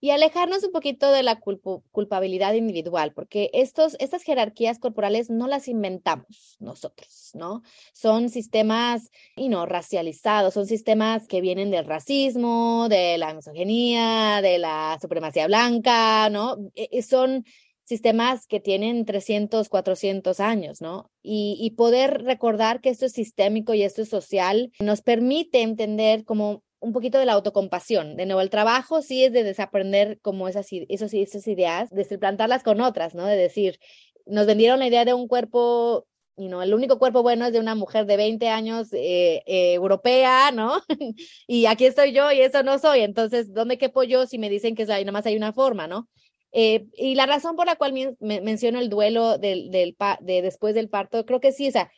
[0.00, 5.68] y alejarnos un poquito de la culpabilidad individual, porque estos, estas jerarquías corporales no las
[5.68, 7.62] inventamos nosotros, ¿no?
[7.92, 14.58] Son sistemas, y no, racializados, son sistemas que vienen del racismo, de la misoginia, de
[14.58, 16.56] la supremacía blanca, ¿no?
[16.74, 17.44] E, e, son
[17.84, 21.10] sistemas que tienen 300, 400 años, ¿no?
[21.22, 26.24] Y, y poder recordar que esto es sistémico y esto es social nos permite entender
[26.24, 28.16] cómo un poquito de la autocompasión.
[28.16, 32.62] De nuevo, el trabajo sí es de desaprender como esas, esos, esas ideas, de plantarlas
[32.62, 33.24] con otras, ¿no?
[33.24, 33.78] De decir,
[34.26, 37.60] nos vendieron la idea de un cuerpo y no, el único cuerpo bueno es de
[37.60, 40.80] una mujer de 20 años eh, eh, europea, ¿no?
[41.46, 43.00] y aquí estoy yo y eso no soy.
[43.00, 46.08] Entonces, ¿dónde quepo yo si me dicen que ahí nomás hay una forma, ¿no?
[46.52, 50.88] Eh, y la razón por la cual menciono el duelo del, del de después del
[50.88, 51.90] parto, creo que sí, o sea,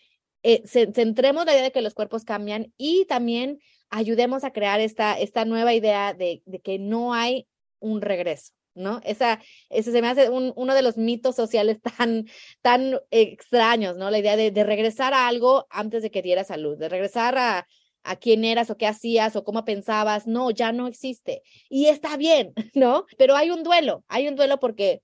[0.66, 3.60] centremos la idea de que los cuerpos cambian y también
[3.94, 7.46] ayudemos a crear esta, esta nueva idea de, de que no hay
[7.78, 8.52] un regreso.
[8.74, 9.00] ¿no?
[9.04, 12.26] Esa, ese se me hace uno de los mitos sociales tan,
[12.60, 14.10] tan extraños, ¿no?
[14.10, 17.68] La idea de, regresar a algo antes de que diera salud, de regresar a,
[18.02, 21.42] a quién eras o qué hacías o cómo pensabas, no, ya no existe.
[21.68, 23.06] Y está bien, ¿no?
[23.16, 25.02] Pero hay un duelo, hay un duelo porque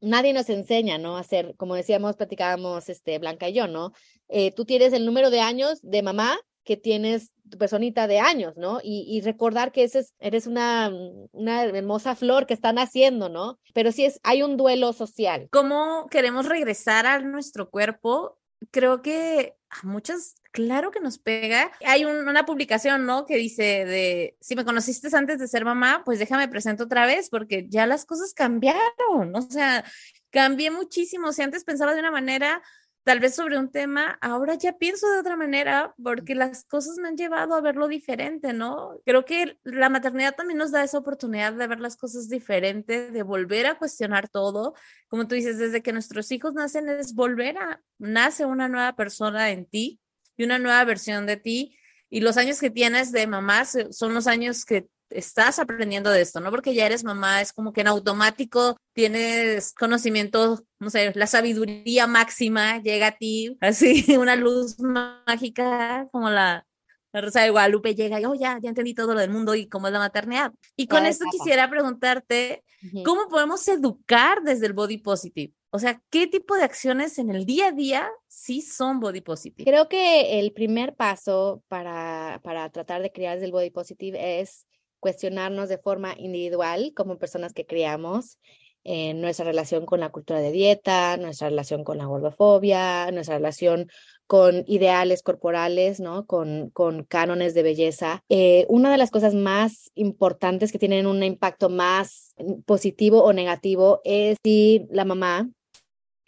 [0.00, 1.18] nadie nos enseña, ¿no?
[1.18, 3.92] A hacer, como decíamos, platicábamos este, Blanca y yo, ¿no?
[4.28, 8.56] Eh, tú tienes el número de años de mamá que tienes tu personita de años,
[8.56, 8.80] ¿no?
[8.82, 10.90] Y, recordar que ese eres una,
[11.32, 13.58] una hermosa flor que están haciendo, ¿no?
[13.74, 15.48] Pero sí es, hay un duelo social.
[15.50, 18.38] ¿Cómo queremos regresar a nuestro cuerpo?
[18.70, 21.70] Creo que a muchas, claro que nos pega.
[21.86, 23.24] Hay una publicación, ¿no?
[23.24, 27.30] Que dice de, si me conociste antes de ser mamá, pues déjame presento otra vez
[27.30, 29.84] porque ya las cosas cambiaron, o sea,
[30.30, 31.32] cambié muchísimo.
[31.32, 32.62] Si antes pensaba de una manera,
[33.02, 37.08] tal vez sobre un tema, ahora ya pienso de otra manera porque las cosas me
[37.08, 39.00] han llevado a verlo diferente, ¿no?
[39.04, 43.22] Creo que la maternidad también nos da esa oportunidad de ver las cosas diferente, de
[43.22, 44.74] volver a cuestionar todo.
[45.08, 49.50] Como tú dices, desde que nuestros hijos nacen es volver a, nace una nueva persona
[49.50, 50.00] en ti
[50.36, 51.76] y una nueva versión de ti.
[52.10, 56.40] Y los años que tienes de mamá son los años que estás aprendiendo de esto,
[56.40, 56.50] ¿no?
[56.50, 62.06] Porque ya eres mamá, es como que en automático tienes conocimiento, no sé, la sabiduría
[62.06, 66.66] máxima llega a ti, así, una luz mágica, como la,
[67.12, 69.66] la Rosa de Guadalupe llega y, oh, ya, ya entendí todo lo del mundo y
[69.66, 70.52] cómo es la maternidad.
[70.76, 72.64] Y con esto quisiera preguntarte,
[73.04, 75.52] ¿cómo podemos educar desde el body positive?
[75.72, 79.70] O sea, ¿qué tipo de acciones en el día a día sí son body positive?
[79.70, 84.66] Creo que el primer paso para, para tratar de crear desde el body positive es
[85.00, 88.38] cuestionarnos de forma individual como personas que criamos
[88.84, 93.88] en nuestra relación con la cultura de dieta, nuestra relación con la gordofobia, nuestra relación
[94.26, 96.24] con ideales corporales, ¿no?
[96.26, 98.22] Con, con cánones de belleza.
[98.28, 102.34] Eh, una de las cosas más importantes que tienen un impacto más
[102.64, 105.50] positivo o negativo es si la mamá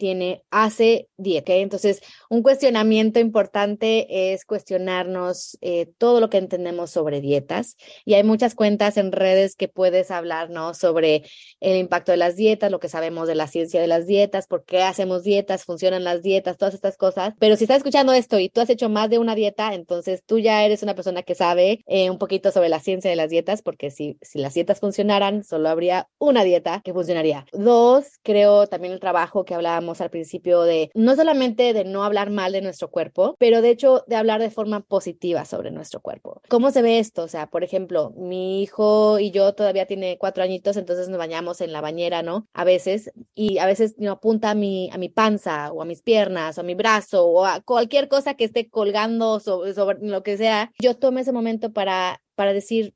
[0.03, 1.55] tiene, hace dieta.
[1.55, 7.77] Entonces, un cuestionamiento importante es cuestionarnos eh, todo lo que entendemos sobre dietas.
[8.05, 10.75] Y hay muchas cuentas en redes que puedes hablar, ¿no?
[10.75, 11.23] Sobre
[11.61, 14.65] el impacto de las dietas, lo que sabemos de la ciencia de las dietas, por
[14.65, 17.35] qué hacemos dietas, funcionan las dietas, todas estas cosas.
[17.39, 20.41] Pero si estás escuchando esto y tú has hecho más de una dieta, entonces tú
[20.41, 23.63] ya eres una persona que sabe eh, un poquito sobre la ciencia de las dietas,
[23.63, 27.47] porque si, si las dietas funcionaran, solo habría una dieta que funcionaría.
[27.53, 32.31] Dos, creo también el trabajo que hablábamos al principio de no solamente de no hablar
[32.31, 36.41] mal de nuestro cuerpo, pero de hecho de hablar de forma positiva sobre nuestro cuerpo.
[36.49, 37.25] ¿Cómo se ve esto?
[37.25, 41.61] O sea, por ejemplo, mi hijo y yo todavía tiene cuatro añitos, entonces nos bañamos
[41.61, 42.47] en la bañera, ¿no?
[42.53, 46.03] A veces, y a veces no apunta a mi, a mi panza o a mis
[46.03, 50.23] piernas o a mi brazo o a cualquier cosa que esté colgando sobre, sobre lo
[50.23, 50.73] que sea.
[50.79, 52.95] Yo tomo ese momento para, para decir,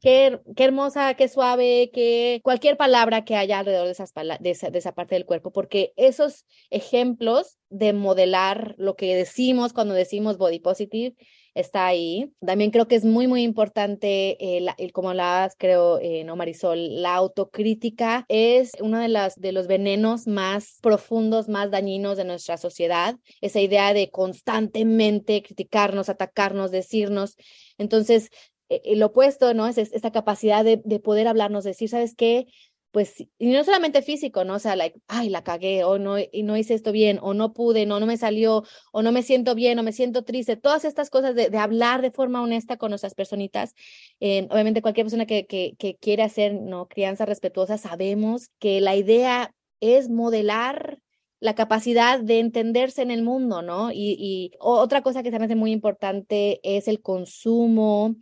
[0.00, 4.70] Qué, qué, hermosa, qué suave, que cualquier palabra que haya alrededor de, esas de, esa,
[4.70, 10.38] de esa parte del cuerpo, porque esos ejemplos de modelar lo que decimos cuando decimos
[10.38, 11.16] body positive
[11.54, 12.32] está ahí.
[12.44, 17.14] También creo que es muy, muy importante, eh, como la creo, eh, no Marisol, la
[17.14, 23.16] autocrítica es uno de, las, de los venenos más profundos, más dañinos de nuestra sociedad.
[23.40, 27.36] Esa idea de constantemente criticarnos, atacarnos, decirnos.
[27.76, 28.30] Entonces,
[28.68, 29.66] el opuesto, ¿no?
[29.66, 32.46] Es, esta capacidad de, de, poder hablarnos, decir, ¿sabes qué?
[32.90, 34.54] Pues, y no solamente físico, ¿no?
[34.54, 37.52] O sea, like, ay, la cagué, o no, y no hice esto bien, o no
[37.52, 40.84] pude, no, no me salió, o no me siento bien, o me siento triste, todas
[40.84, 43.74] estas cosas de, de hablar de forma honesta con nuestras personitas.
[44.20, 46.88] Eh, obviamente, cualquier persona que, que, que quiere hacer, ¿no?
[46.88, 50.98] Crianza respetuosa, sabemos que la idea es modelar
[51.40, 53.92] la capacidad de entenderse en el mundo, ¿no?
[53.92, 58.16] Y, y otra cosa que se me hace muy importante es el consumo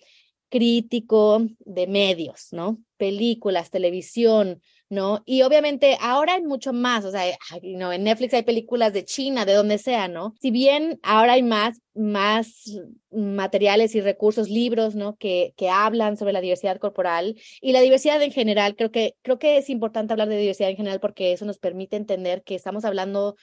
[0.48, 2.78] crítico de medios, ¿no?
[2.96, 5.22] Películas, televisión, ¿no?
[5.26, 7.24] Y obviamente ahora hay mucho más, o sea,
[7.62, 7.92] ¿no?
[7.92, 10.34] en Netflix hay películas de China, de donde sea, ¿no?
[10.40, 12.78] Si bien ahora hay más, más
[13.10, 15.16] materiales y recursos, libros, ¿no?
[15.16, 19.38] Que, que hablan sobre la diversidad corporal y la diversidad en general, creo que, creo
[19.38, 22.84] que es importante hablar de diversidad en general porque eso nos permite entender que estamos
[22.84, 23.36] hablando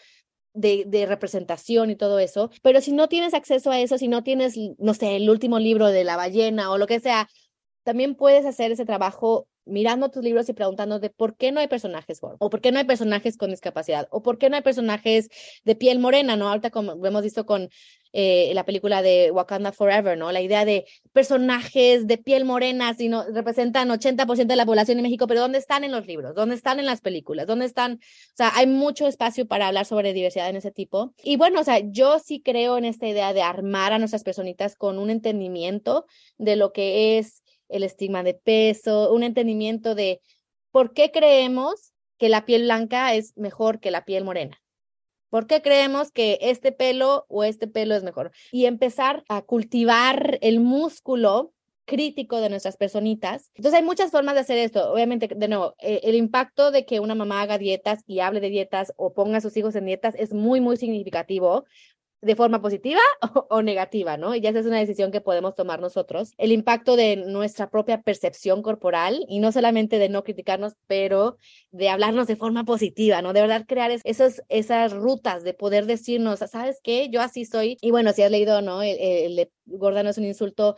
[0.54, 4.56] de, representación y todo eso, pero si no tienes acceso a eso, si no tienes,
[4.78, 7.28] no sé, el último libro de la ballena o lo que sea,
[7.84, 12.20] también puedes hacer ese trabajo mirando tus libros y preguntándote por qué no hay personajes
[12.22, 15.30] o por qué no hay personajes con discapacidad, o por qué no hay personajes
[15.63, 16.50] de piel morena, ¿no?
[16.50, 17.70] Ahorita como hemos visto con
[18.15, 20.32] eh, la película de Wakanda Forever, ¿no?
[20.32, 25.26] La idea de personajes de piel morena, sino representan 80% de la población de México,
[25.26, 26.36] pero ¿dónde están en los libros?
[26.36, 27.47] ¿Dónde están en las películas?
[27.47, 27.93] ¿Dónde están?
[27.93, 31.15] O sea, hay mucho espacio para hablar sobre diversidad en ese tipo.
[31.23, 34.76] Y bueno, o sea, yo sí creo en esta idea de armar a nuestras personitas
[34.76, 36.06] con un entendimiento
[36.38, 40.21] de lo que es el estigma de peso, un entendimiento de
[40.69, 44.62] por qué creemos que la piel blanca es mejor que la piel morena.
[45.34, 48.30] ¿Por qué creemos que este pelo o este pelo es mejor?
[48.52, 51.54] Y empezar a cultivar el músculo
[51.86, 53.50] crítico de nuestras personitas.
[53.56, 54.93] Entonces hay muchas formas de hacer esto.
[54.93, 58.52] Obviamente, de nuevo, eh, el impacto de que una mamá haga dietas y hable de
[58.52, 61.65] dietas o ponga a sus hijos en dietas es muy, muy significativo
[62.24, 63.02] de forma positiva
[63.50, 64.34] o, negativa, ¿no?
[64.36, 66.34] Y ya esa es una decisión que podemos tomar nosotros.
[66.38, 71.38] El impacto de nuestra propia percepción corporal y no solamente de no criticarnos, pero
[71.72, 73.34] de hablarnos de forma positiva, ¿no?
[73.34, 77.10] De verdad crear esos, esas rutas de poder decirnos, ¿sabes qué?
[77.10, 77.78] Yo así soy.
[77.82, 78.82] Y bueno, si has leído, ¿no?
[78.82, 80.78] El, el de gorda no es un insulto,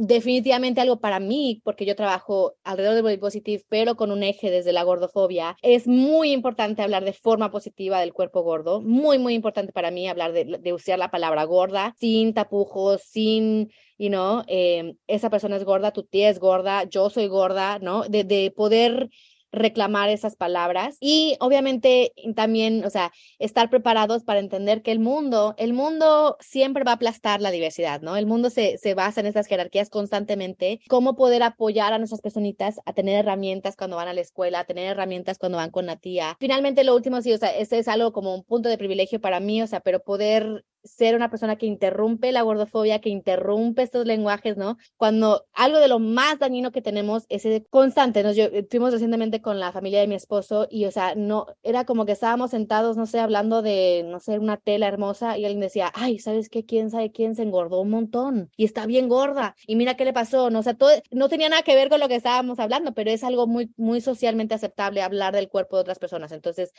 [0.00, 4.50] definitivamente algo para mí, porque yo trabajo alrededor del body positive, pero con un eje
[4.50, 5.56] desde la gordofobia.
[5.60, 10.08] Es muy importante hablar de forma positiva del cuerpo gordo, muy, muy importante para mí
[10.08, 15.64] hablar de, usar la palabra gorda, sin tapujos, sin, you know, eh, esa persona es
[15.64, 18.04] gorda, tu tía es gorda, yo soy gorda, ¿no?
[18.04, 19.10] De, de poder
[19.52, 25.54] reclamar esas palabras y obviamente también, o sea, estar preparados para entender que el mundo,
[25.58, 28.16] el mundo siempre va a aplastar la diversidad, ¿no?
[28.16, 32.80] El mundo se, se basa en estas jerarquías constantemente, cómo poder apoyar a nuestras personitas
[32.84, 35.96] a tener herramientas cuando van a la escuela, a tener herramientas cuando van con la
[35.96, 36.36] tía.
[36.40, 39.40] Finalmente, lo último, sí, o sea, ese es algo como un punto de privilegio para
[39.40, 44.06] mí, o sea, pero poder ser una persona que interrumpe la gordofobia, que interrumpe estos
[44.06, 44.76] lenguajes, ¿no?
[44.96, 48.32] Cuando algo de lo más dañino que tenemos es constante, ¿no?
[48.32, 51.84] Yo eh, fuimos recientemente con la familia de mi esposo y, o sea, no, era
[51.84, 55.60] como que estábamos sentados, no sé, hablando de, no sé, una tela hermosa y alguien
[55.60, 56.64] decía, ay, ¿sabes qué?
[56.64, 58.50] ¿Quién sabe quién se engordó un montón?
[58.56, 59.54] Y está bien gorda.
[59.66, 60.60] Y mira qué le pasó, ¿no?
[60.60, 63.24] O sea, todo, no tenía nada que ver con lo que estábamos hablando, pero es
[63.24, 66.32] algo muy, muy socialmente aceptable hablar del cuerpo de otras personas.
[66.32, 66.72] Entonces,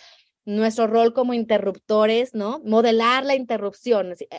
[0.45, 2.61] nuestro rol como interruptores, ¿no?
[2.63, 3.90] Modelar la interrupción,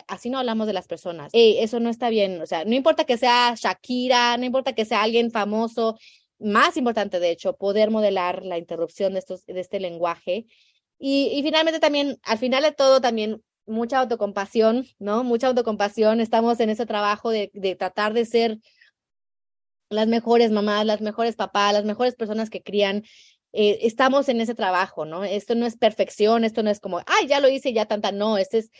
[0.07, 1.31] así no hablamos de las personas.
[1.33, 5.03] eso no está bien, o sea, no importa que sea Shakira, no importa que sea
[5.03, 5.97] alguien famoso,
[6.39, 10.45] más importante de hecho, poder modelar la interrupción de, estos, de este lenguaje.
[10.99, 15.23] Y, y finalmente también, al final de todo, también mucha autocompasión, ¿no?
[15.23, 18.59] Mucha autocompasión, estamos en ese trabajo de, de tratar de ser
[19.89, 23.03] las mejores mamás, las mejores papás, las mejores personas que crían
[23.53, 25.23] eh, estamos en ese trabajo, ¿no?
[25.23, 28.39] Esto no es perfección, esto no es como, ay, ya lo hice, ya tanta, no,
[28.39, 28.71] este es,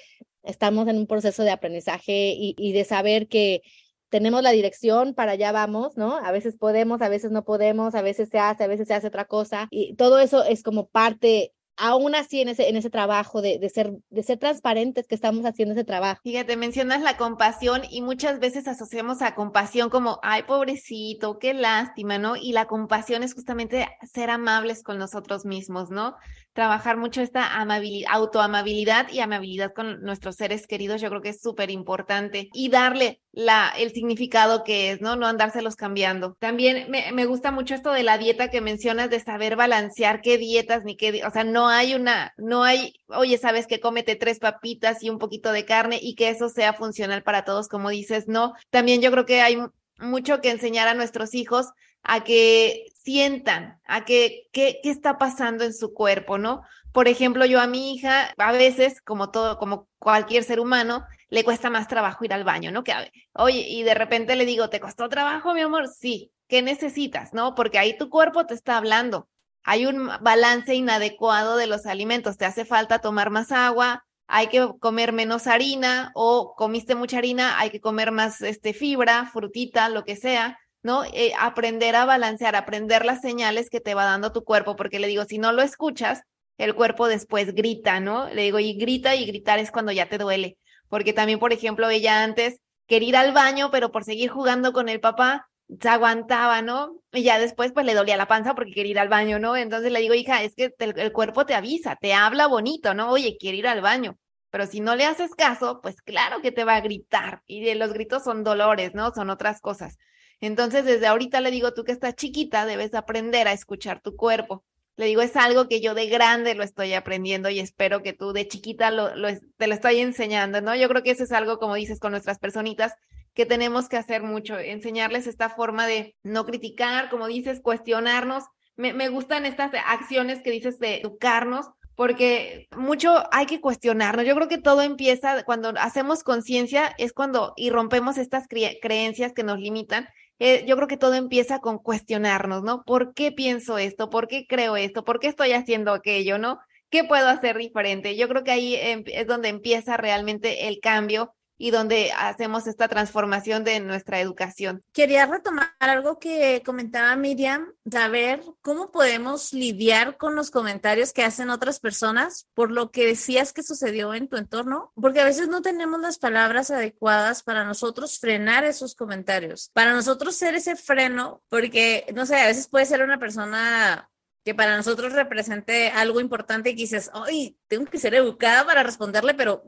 [0.44, 3.62] estamos en un proceso de aprendizaje y, de saber que
[4.10, 6.18] tenemos la dirección, para allá vamos, ¿no?
[6.18, 9.08] A veces podemos, a veces no podemos, a veces se hace, a veces se hace
[9.08, 13.42] otra cosa y todo eso es como parte aún así en ese, en ese trabajo
[13.42, 16.22] de, de, ser, de ser transparentes que estamos haciendo ese trabajo.
[16.24, 22.18] Fíjate, mencionas la compasión y muchas veces asociamos a compasión como, ay, pobrecito, qué lástima,
[22.18, 22.36] ¿no?
[22.36, 26.16] Y la compasión es justamente ser amables con nosotros mismos, ¿no?
[26.54, 31.42] Trabajar mucho esta amabilidad, autoamabilidad y amabilidad con nuestros seres queridos, yo creo que es
[31.42, 35.16] súper importante y darle la, el significado que es, ¿no?
[35.16, 36.36] No andárselos cambiando.
[36.40, 40.38] También me, me, gusta mucho esto de la dieta que mencionas, de saber balancear qué
[40.38, 44.40] dietas ni qué, o sea, no hay una, no hay, oye, sabes que cómete tres
[44.40, 48.28] papitas y un poquito de carne y que eso sea funcional para todos, como dices,
[48.28, 48.54] no.
[48.70, 49.58] También yo creo que hay
[49.98, 51.68] mucho que enseñar a nuestros hijos
[52.04, 56.64] a que sientan, a que qué, qué está pasando en su cuerpo, ¿no?
[56.92, 61.44] Por ejemplo, yo a mi hija, a veces, como todo, como cualquier ser humano, le
[61.44, 62.84] cuesta más trabajo ir al baño, ¿no?
[62.84, 62.94] Que,
[63.34, 65.88] oye, y de repente le digo, ¿te costó trabajo, mi amor?
[65.88, 66.32] Sí.
[66.48, 67.56] ¿Qué necesitas, no?
[67.56, 69.28] Porque ahí tu cuerpo te está hablando.
[69.64, 72.38] Hay un balance inadecuado de los alimentos.
[72.38, 77.60] Te hace falta tomar más agua, hay que comer menos harina o comiste mucha harina,
[77.60, 80.60] hay que comer más este, fibra, frutita, lo que sea.
[80.84, 81.04] ¿No?
[81.06, 85.08] Eh, aprender a balancear, aprender las señales que te va dando tu cuerpo, porque le
[85.08, 86.22] digo, si no lo escuchas,
[86.58, 88.30] el cuerpo después grita, ¿no?
[88.30, 90.58] Le digo, y grita y gritar es cuando ya te duele,
[90.90, 94.90] porque también, por ejemplo, ella antes quería ir al baño, pero por seguir jugando con
[94.90, 95.50] el papá,
[95.82, 97.00] se aguantaba, ¿no?
[97.12, 99.56] Y ya después pues le dolía la panza porque quería ir al baño, ¿no?
[99.56, 103.10] Entonces le digo, hija, es que el, cuerpo te avisa, te habla bonito, ¿no?
[103.12, 104.18] Oye, quiero ir al baño.
[104.50, 107.42] Pero si no le haces caso, pues claro que te va a gritar.
[107.48, 109.12] Y los gritos son dolores, ¿no?
[109.12, 109.98] Son otras cosas.
[110.46, 114.66] Entonces, desde ahorita le digo, tú que estás chiquita, debes aprender a escuchar tu cuerpo.
[114.98, 118.34] Le digo, es algo que yo de grande lo estoy aprendiendo y espero que tú
[118.34, 119.10] de chiquita lo,
[119.56, 120.76] te lo estoy enseñando, ¿no?
[120.76, 122.94] Yo creo que eso es algo, como dices, con nuestras personitas,
[123.34, 128.44] que tenemos que hacer mucho, enseñarles esta forma de no criticar, como dices, cuestionarnos.
[128.76, 134.26] Me, me gustan estas acciones que dices de educarnos, porque mucho hay que cuestionarnos.
[134.26, 139.44] Yo creo que todo empieza cuando hacemos conciencia, es cuando y rompemos estas creencias que
[139.44, 140.10] nos limitan.
[140.40, 142.84] Eh, yo creo que todo empieza con cuestionarnos, ¿no?
[142.84, 144.10] ¿Por qué pienso esto?
[144.10, 145.04] ¿Por qué creo esto?
[145.06, 146.38] ¿Por qué estoy haciendo aquello?
[146.38, 146.60] ¿No?
[146.90, 148.16] ¿Qué puedo hacer diferente?
[148.18, 152.88] Yo creo que ahí em, es donde empieza realmente el cambio y donde hacemos esta
[152.88, 154.84] transformación de nuestra educación.
[154.92, 161.50] Quería retomar algo que comentaba Miriam, saber cómo podemos lidiar con los comentarios que hacen
[161.50, 165.62] otras personas por lo que decías que sucedió en tu entorno, porque a veces no
[165.62, 172.06] tenemos las palabras adecuadas para nosotros frenar esos comentarios, para nosotros ser ese freno, porque,
[172.14, 174.10] no sé, a veces puede ser una persona
[174.44, 179.34] que para nosotros represente algo importante y dices, ay, tengo que ser educada para responderle,
[179.34, 179.64] pero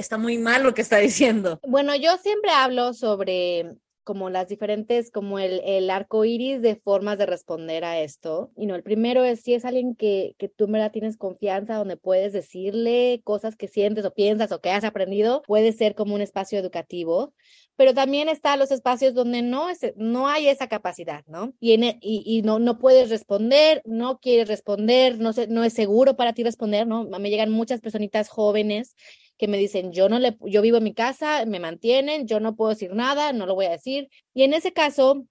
[0.00, 1.60] está muy mal lo que está diciendo.
[1.66, 7.18] Bueno, yo siempre hablo sobre como las diferentes, como el, el arco iris de formas
[7.18, 8.50] de responder a esto.
[8.56, 11.76] Y no, el primero es si es alguien que, que tú en verdad tienes confianza,
[11.76, 16.14] donde puedes decirle cosas que sientes o piensas o que has aprendido, puede ser como
[16.14, 17.34] un espacio educativo
[17.80, 21.54] pero también están los espacios donde no, es, no hay esa capacidad, ¿no?
[21.60, 25.64] Y, en, e, y, y, no, no puedes responder, no quieres responder, no, se, no
[25.64, 27.04] es seguro para ti responder, ¿no?
[27.04, 28.96] Me llegan muchas personitas jóvenes
[29.40, 32.56] que me dicen, yo no le, yo vivo en mi casa, me mantienen, yo no
[32.56, 34.10] puedo decir nada, no lo voy a decir.
[34.34, 35.26] Y en ese caso,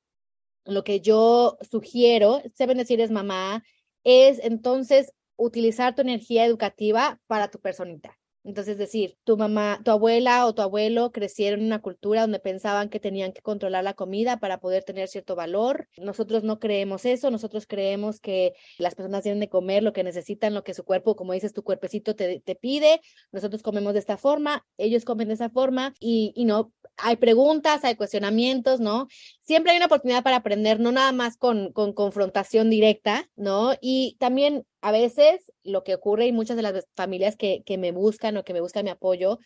[0.65, 3.63] lo que yo sugiero, saben decir es mamá,
[4.03, 8.18] es entonces utilizar tu energía educativa para tu personita.
[8.49, 12.39] Entonces, es decir, tu mamá, tu abuela o tu abuelo crecieron en una cultura donde
[12.39, 15.87] pensaban que tenían que controlar la comida para poder tener cierto valor.
[15.97, 20.55] Nosotros no creemos eso, nosotros creemos que las personas tienen de comer lo que necesitan,
[20.55, 23.01] lo que su cuerpo, como dices, tu cuerpecito te, te pide.
[23.31, 27.83] Nosotros comemos de esta forma, ellos comen de esa forma y, y no, hay preguntas,
[27.83, 29.07] hay cuestionamientos, ¿no?
[29.49, 33.73] Siempre hay una oportunidad para aprender, no nada más con, con confrontación directa, ¿no?
[33.81, 37.91] Y también a veces lo que ocurre y muchas de las familias que, que me
[37.91, 39.39] buscan o que me buscan mi apoyo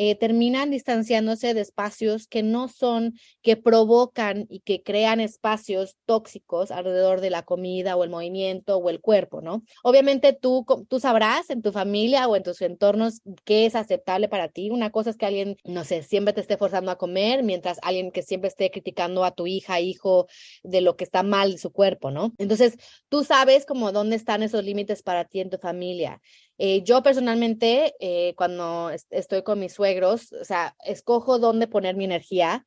[0.00, 6.70] eh, terminan distanciándose de espacios que no son, que provocan y que crean espacios tóxicos
[6.70, 9.64] alrededor de la comida o el movimiento o el cuerpo, ¿no?
[9.82, 14.48] Obviamente tú, tú sabrás en tu familia o en tus entornos qué es aceptable para
[14.48, 14.70] ti.
[14.70, 18.12] Una cosa es que alguien, no sé, siempre te esté forzando a comer, mientras alguien
[18.12, 20.28] que siempre esté criticando a tu hija, hijo,
[20.62, 22.32] de lo que está mal de su cuerpo, ¿no?
[22.38, 22.76] Entonces,
[23.08, 26.20] tú sabes como dónde están esos límites para ti en tu familia.
[26.58, 32.04] Eh, yo personalmente, eh, cuando estoy con mis suegros, o sea, escojo dónde poner mi
[32.04, 32.66] energía.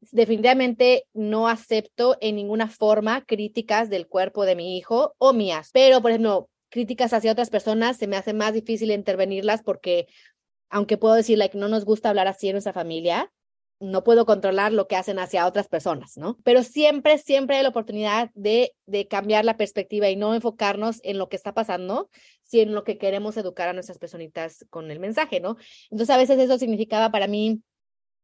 [0.00, 6.02] Definitivamente no acepto en ninguna forma críticas del cuerpo de mi hijo o mías, pero
[6.02, 10.06] por ejemplo, críticas hacia otras personas se me hace más difícil intervenirlas porque
[10.70, 13.32] aunque puedo decir que no nos gusta hablar así en nuestra familia,
[13.80, 16.36] no puedo controlar lo que hacen hacia otras personas, ¿no?
[16.42, 21.18] Pero siempre, siempre hay la oportunidad de, de cambiar la perspectiva y no enfocarnos en
[21.18, 22.10] lo que está pasando,
[22.42, 25.56] sino en lo que queremos educar a nuestras personitas con el mensaje, ¿no?
[25.90, 27.62] Entonces, a veces eso significaba para mí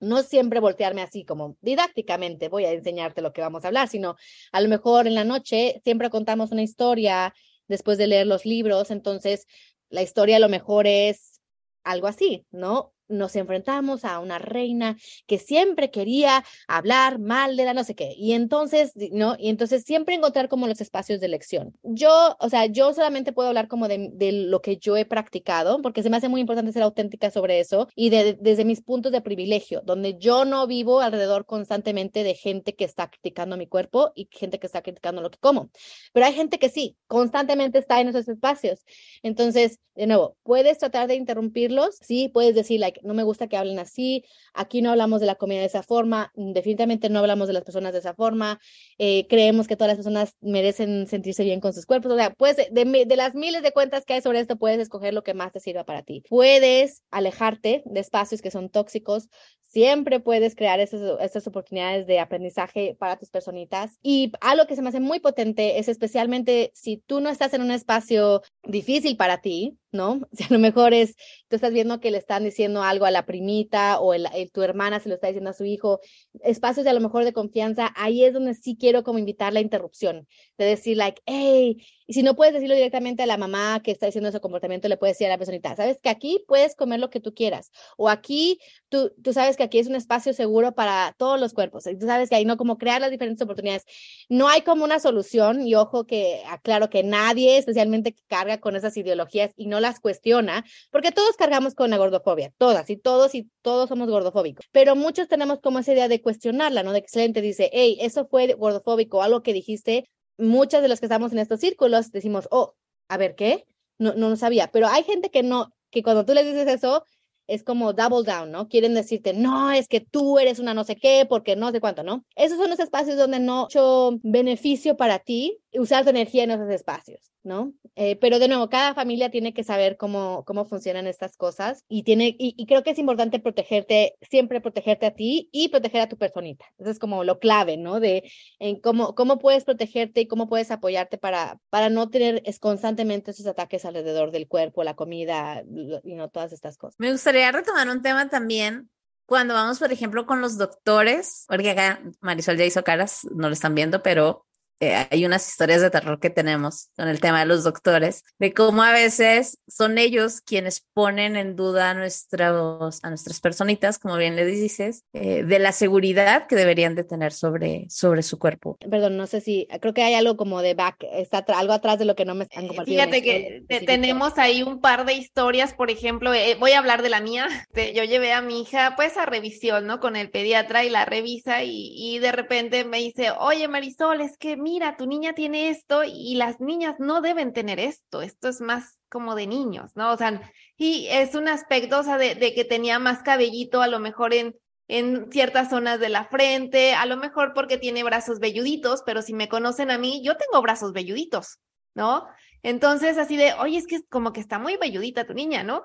[0.01, 4.17] no siempre voltearme así como didácticamente voy a enseñarte lo que vamos a hablar, sino
[4.53, 7.35] a lo mejor en la noche siempre contamos una historia
[7.69, 9.47] después de leer los libros, entonces
[9.89, 11.41] la historia a lo mejor es
[11.85, 12.94] algo así, ¿no?
[13.09, 14.97] Nos enfrentamos a una reina
[15.27, 18.15] que siempre quería hablar mal de la no sé qué.
[18.17, 19.37] Y entonces, ¿no?
[19.39, 21.77] Y entonces siempre encontrar como los espacios de elección.
[21.83, 25.81] Yo, o sea, yo solamente puedo hablar como de, de lo que yo he practicado,
[25.83, 29.13] porque se me hace muy importante ser auténtica sobre eso y de, desde mis puntos
[29.13, 34.13] de privilegio, donde yo no vivo alrededor constantemente de gente que está criticando mi cuerpo
[34.15, 35.71] y gente que está criticando lo que como.
[36.13, 38.85] Pero hay gente que sí, constantemente está en esos espacios.
[39.23, 43.79] Entonces, de nuevo, puedes tratar de interrumpirlos, sí, puedes decir, no me gusta que hablen
[43.79, 47.55] así, aquí no hablamos de la comida de esa forma, mm, definitivamente no hablamos de
[47.55, 48.61] las personas de esa forma,
[48.99, 52.57] eh, creemos que todas las personas merecen sentirse bien con sus cuerpos, o sea, puedes,
[52.71, 55.61] de, las miles de cuentas que hay sobre esto, puedes escoger lo que más te
[55.61, 56.23] sirva para ti.
[56.29, 59.29] Puedes alejarte de espacios que son tóxicos,
[59.75, 63.99] siempre puedes crear esas oportunidades de aprendizaje para tus personitas.
[64.03, 67.63] Y algo que se me hace muy potente es especialmente si tú no estás en
[67.63, 70.21] un espacio difícil para ti, ¿no?
[70.33, 71.17] Si a lo mejor es,
[71.49, 75.01] tú estás viendo que le están diciendo algo a la primita o el, tu hermana
[75.01, 76.01] se lo está diciendo a su hijo,
[76.43, 79.61] espacios de a lo mejor de confianza, ahí es donde sí quiero como invitar la
[79.61, 80.27] interrupción,
[80.59, 84.07] de decir like, hey, Y si no puedes decirlo directamente a la mamá que está
[84.07, 87.11] diciendo ese comportamiento, le puedes decir a la personita, sabes que aquí puedes comer lo
[87.11, 91.15] que tú quieras, o aquí tú, tú sabes que aquí es un espacio seguro para
[91.17, 93.85] todos los cuerpos, y tú sabes que ahí no como crear las diferentes oportunidades.
[94.29, 98.97] No hay como una solución, y ojo que aclaro que nadie, especialmente carga con esas
[98.97, 103.51] ideologías y no las cuestiona, porque todos cargamos con la gordofobia, todas y todos y
[103.63, 106.93] todos somos gordofóbicos, pero muchos tenemos como esa idea de cuestionarla, ¿no?
[106.93, 110.05] De excelente, dice, hey, eso fue gordofóbico, algo que dijiste,
[110.39, 112.74] muchas de los que estamos en estos círculos decimos, oh,
[113.09, 113.66] a ver, ¿qué?
[113.99, 117.05] No, no, sabía, pero hay gente que no, que cuando tú les dices eso,
[117.47, 118.68] es como double down, ¿no?
[118.68, 122.03] Quieren decirte, no, es que tú eres una no sé qué, porque no sé cuánto,
[122.03, 122.24] ¿no?
[122.37, 126.70] Esos son los espacios donde no mucho beneficio para ti usar tu energía en esos
[126.70, 127.72] espacios, ¿no?
[127.97, 132.03] Eh, pero de nuevo, cada familia tiene que saber cómo, cómo funcionan estas cosas y,
[132.03, 136.16] tiene, y, creo que es importante protegerte, siempre protegerte a ti y proteger a tu
[136.16, 136.64] personita.
[136.79, 138.01] Eso es como lo clave, ¿no?
[138.01, 142.59] De en cómo, cómo puedes protegerte y cómo puedes apoyarte para, para no tener es,
[142.59, 145.62] constantemente esos ataques alrededor del cuerpo, la comida,
[146.05, 146.97] y no todas estas cosas.
[146.99, 148.91] Me gustaría retomar un tema también
[149.27, 153.55] cuando vamos, por ejemplo, con los doctores, porque acá Marisol ya hizo caras, no lo
[153.55, 154.47] están viendo, pero
[154.81, 158.53] eh, hay unas historias de terror que tenemos con el tema de los doctores, de
[158.53, 164.16] cómo a veces son ellos quienes ponen en duda a, nuestros, a nuestras personitas, como
[164.16, 168.77] bien le dices, eh, de la seguridad que deberían de tener sobre, sobre su cuerpo.
[168.91, 172.05] Perdón, no sé si, creo que hay algo como de back, está algo atrás de
[172.05, 173.05] lo que no me están compartiendo.
[173.05, 177.11] Fíjate que tenemos ahí un par de historias, por ejemplo, eh, voy a hablar de
[177.11, 177.47] la mía.
[177.95, 180.01] Yo llevé a mi hija pues a revisión, ¿no?
[180.01, 184.37] Con el pediatra y la revisa y, y de repente me dice, oye Marisol, es
[184.37, 188.61] que mira, tu niña tiene esto y las niñas no deben tener esto, esto es
[188.62, 190.11] más como de niños, ¿no?
[190.12, 190.41] O sea,
[190.77, 194.57] y es un aspecto, o sea, de, que tenía más cabellito a lo mejor en,
[194.89, 199.35] en ciertas zonas de la frente, a lo mejor porque tiene brazos velluditos, pero si
[199.35, 201.59] me conocen a mí, yo tengo brazos velluditos,
[201.95, 202.27] ¿no?
[202.62, 205.83] Entonces, así de, oye, es que es como que está muy velludita tu niña, ¿no?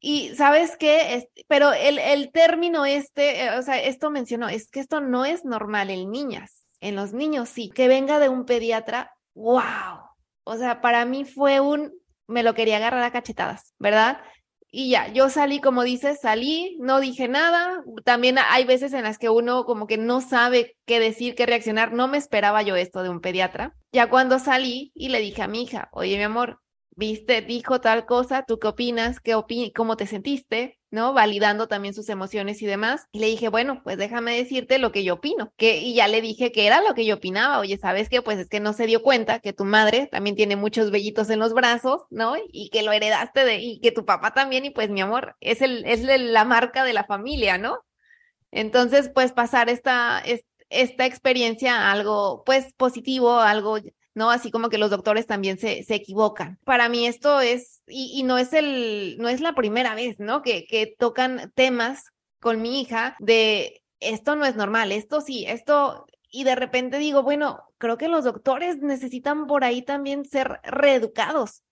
[0.00, 4.80] Y sabes qué, pero el, el término este, eh, o sea, esto mencionó, es que
[4.80, 7.70] esto no es normal en niñas en los niños sí.
[7.70, 10.00] Que venga de un pediatra, wow.
[10.44, 11.92] O sea, para mí fue un,
[12.26, 14.20] me lo quería agarrar a cachetadas, ¿verdad?
[14.70, 17.82] Y ya, yo salí, como dices, salí, no dije nada.
[18.04, 21.92] También hay veces en las que uno como que no sabe qué decir, qué reaccionar.
[21.92, 23.74] No me esperaba yo esto de un pediatra.
[23.92, 26.60] Ya cuando salí y le dije a mi hija, oye, mi amor,
[26.90, 29.20] viste, dijo tal cosa, ¿tú qué opinas?
[29.20, 30.77] ¿Qué opi ¿Cómo te sentiste?
[30.90, 31.12] ¿No?
[31.12, 33.06] Validando también sus emociones y demás.
[33.12, 35.52] Y le dije, bueno, pues déjame decirte lo que yo opino.
[35.56, 37.58] Que, y ya le dije que era lo que yo opinaba.
[37.58, 38.22] Oye, ¿sabes qué?
[38.22, 41.40] Pues es que no se dio cuenta que tu madre también tiene muchos vellitos en
[41.40, 42.36] los brazos, ¿no?
[42.52, 45.60] Y que lo heredaste de, y que tu papá también, y pues mi amor, es
[45.60, 47.78] el, es la marca de la familia, ¿no?
[48.50, 50.22] Entonces, pues pasar esta,
[50.70, 53.78] esta experiencia a algo, pues positivo, algo
[54.18, 54.30] ¿no?
[54.30, 56.58] Así como que los doctores también se, se equivocan.
[56.64, 60.42] Para mí esto es, y, y, no es el, no es la primera vez, ¿no?
[60.42, 62.04] Que, que tocan temas
[62.40, 67.22] con mi hija de esto no es normal, esto sí, esto, y de repente digo,
[67.22, 71.62] bueno, creo que los doctores necesitan por ahí también ser reeducados,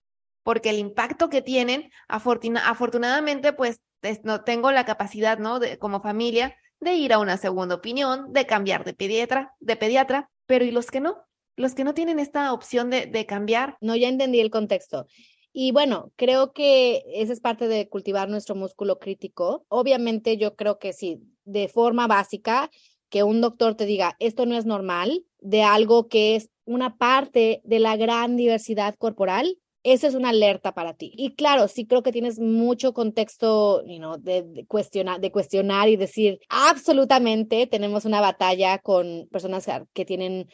[0.42, 3.80] porque el impacto que tienen, afortunadamente, pues
[4.22, 5.58] no tengo la capacidad, ¿no?
[5.58, 10.30] De, como familia, de ir a una segunda opinión, de cambiar de pediatra, de pediatra,
[10.46, 11.24] pero ¿y los que no?
[11.56, 13.76] Los que no tienen esta opción de, cambiar.
[13.80, 15.06] No, ya entendí el contexto.
[15.52, 19.64] Y bueno, creo que esa es parte de cultivar nuestro músculo crítico.
[19.68, 22.70] Obviamente yo creo que sí, de forma básica,
[23.08, 27.62] que un doctor te diga, esto no es normal, de algo que es una parte
[27.64, 31.12] de la gran diversidad corporal, eso es una alerta para ti.
[31.16, 36.40] Y claro, sí creo que tienes mucho contexto you de, cuestionar, de cuestionar y decir,
[36.48, 40.48] absolutamente tenemos una batalla con personas que tienen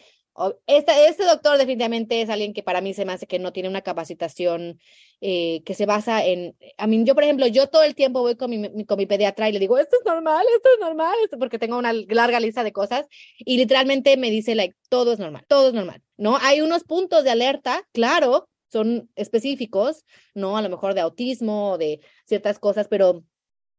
[0.67, 3.69] este, este doctor definitivamente es alguien que para mí se me hace que no tiene
[3.69, 4.81] una capacitación
[5.21, 8.37] eh, que se basa en, a mí, yo por ejemplo, yo todo el tiempo voy
[8.37, 11.39] con mi, con mi pediatra y le digo, esto es normal, esto es normal, esto,
[11.39, 13.07] porque tengo una larga lista de cosas
[13.39, 16.39] y literalmente me dice, like, todo es normal, todo es normal, ¿no?
[16.41, 20.05] Hay unos puntos de alerta, claro, son específicos,
[20.35, 20.57] ¿no?
[20.57, 23.23] A lo mejor de autismo de ciertas cosas, pero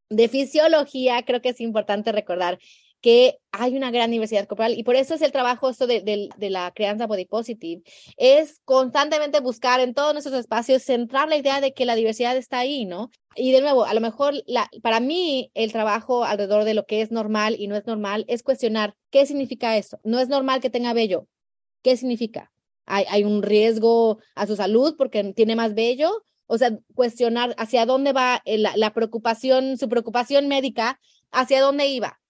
[0.10, 2.60] de fisiología creo que es importante recordar
[3.04, 6.50] que hay una gran diversidad corporal y por eso es el trabajo esto de, de,
[6.50, 7.84] la crianza body positive,
[8.16, 12.60] es constantemente buscar en todos nuestros espacios centrar la idea de que la diversidad está
[12.60, 13.12] ahí, ¿no?
[13.36, 14.36] Y de nuevo, a lo mejor
[14.82, 18.42] para mí el trabajo alrededor de lo que es normal y no es normal es
[18.42, 20.00] cuestionar qué significa eso.
[20.06, 21.28] No es normal que tenga vello.
[21.82, 22.54] ¿Qué significa?
[22.86, 26.24] ¿Hay, hay un riesgo a su salud porque tiene más vello?
[26.48, 31.02] O sea, cuestionar hacia dónde va la, la preocupación, su preocupación médica,
[31.32, 32.22] hacia dónde iba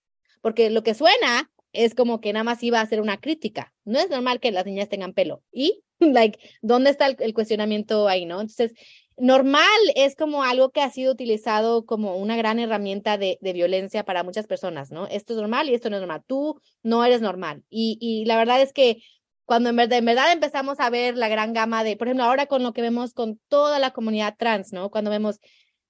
[0.44, 3.74] porque lo que suena es como que nada más iba a hacer una crítica.
[3.86, 5.42] No es normal que las niñas tengan pelo.
[5.52, 5.82] ¿Y?
[6.00, 8.42] like, ¿dónde está el, el cuestionamiento ahí, no?
[8.42, 8.74] Entonces,
[9.18, 9.64] normal
[9.96, 14.24] es como algo que ha sido utilizado como una gran herramienta de, de, violencia para
[14.24, 15.08] muchas personas, ¿no?
[15.08, 16.24] Esto es normal y esto no es normal.
[16.28, 17.64] Tú no eres normal.
[17.70, 19.02] Y, y la verdad es que
[19.46, 22.48] cuando en verdad, en verdad empezamos a ver la gran gama de, por ejemplo, ahora
[22.48, 24.92] con lo que vemos con toda la comunidad trans, ¿no?
[24.92, 25.40] Cuando vemos,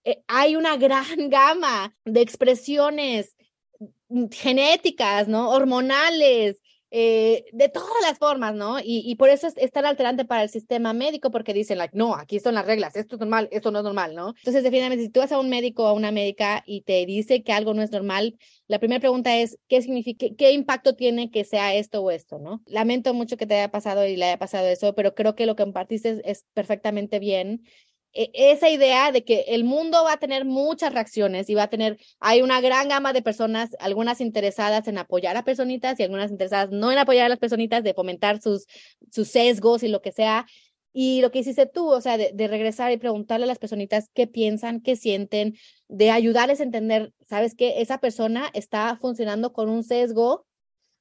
[0.04, 3.36] eh, hay una gran gama de expresiones
[4.32, 5.50] genéticas, ¿no?
[5.50, 6.60] Hormonales,
[6.96, 8.78] eh, de todas las formas, ¿no?
[8.80, 12.40] Y, por eso es, tan alterante para el sistema médico, porque dicen, like, no, aquí
[12.40, 14.36] son las reglas, esto es normal, esto no es normal, ¿no?
[14.38, 17.42] Entonces, definitivamente, si tú vas a un médico o a una médica y te dice
[17.42, 18.38] que algo no es normal,
[18.68, 22.62] la primera pregunta es, ¿qué significa, qué impacto tiene que sea esto o esto, ¿no?
[22.68, 25.56] Lamento mucho que te haya pasado y le haya pasado eso, pero creo que lo
[25.56, 27.64] que compartiste es, perfectamente bien
[28.14, 31.98] esa idea de que el mundo va a tener muchas reacciones y va a tener,
[32.20, 36.72] hay una gran gama de personas, algunas interesadas en apoyar a personitas y algunas interesadas
[36.72, 38.68] no en apoyar a las personitas, de fomentar sus,
[39.12, 40.46] sus sesgos y lo que sea.
[40.96, 44.10] Y lo que hiciste tú, o sea, de, de, regresar y preguntarle a las personitas
[44.14, 45.56] qué piensan, qué sienten,
[45.88, 50.46] de ayudarles a entender, sabes que esa persona está funcionando con un sesgo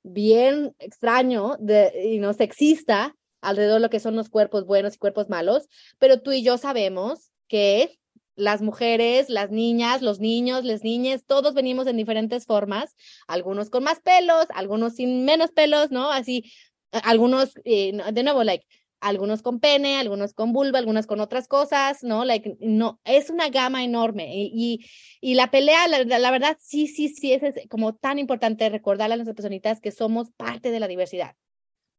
[0.02, 4.98] bien extraño de, y no sexista alrededor de lo que son los cuerpos buenos y
[4.98, 5.68] cuerpos malos,
[5.98, 7.98] pero tú y yo sabemos que
[8.34, 12.96] las mujeres, las niñas, los niños, las niñas, todos venimos en diferentes formas,
[13.28, 16.10] algunos con más pelos, algunos sin menos pelos, ¿no?
[16.10, 16.50] Así,
[16.92, 18.66] algunos, eh, de nuevo, like,
[19.00, 22.24] algunos con pene, algunos con vulva, algunas con otras cosas, ¿no?
[22.24, 24.86] Like, no, es una gama enorme y,
[25.20, 29.26] y, la pelea, la, verdad, sí, sí, sí, es, como tan importante recordarle a las
[29.34, 31.34] personitas que somos parte de la diversidad.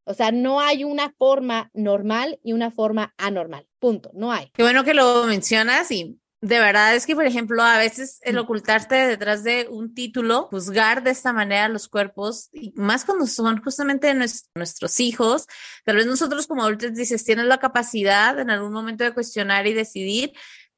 [0.05, 3.67] O sea, no hay una forma normal y una forma anormal.
[3.79, 4.11] Punto.
[4.13, 4.51] No hay.
[4.53, 8.37] Qué bueno que lo mencionas y de verdad es que, por ejemplo, a veces el
[8.37, 13.63] ocultarte detrás de un título, juzgar de esta manera los cuerpos, y más cuando son
[13.63, 15.47] justamente nuestros, nuestros hijos,
[15.85, 19.73] tal vez nosotros como adultos dices, tienes la capacidad en algún momento de cuestionar y
[19.73, 20.33] decidir,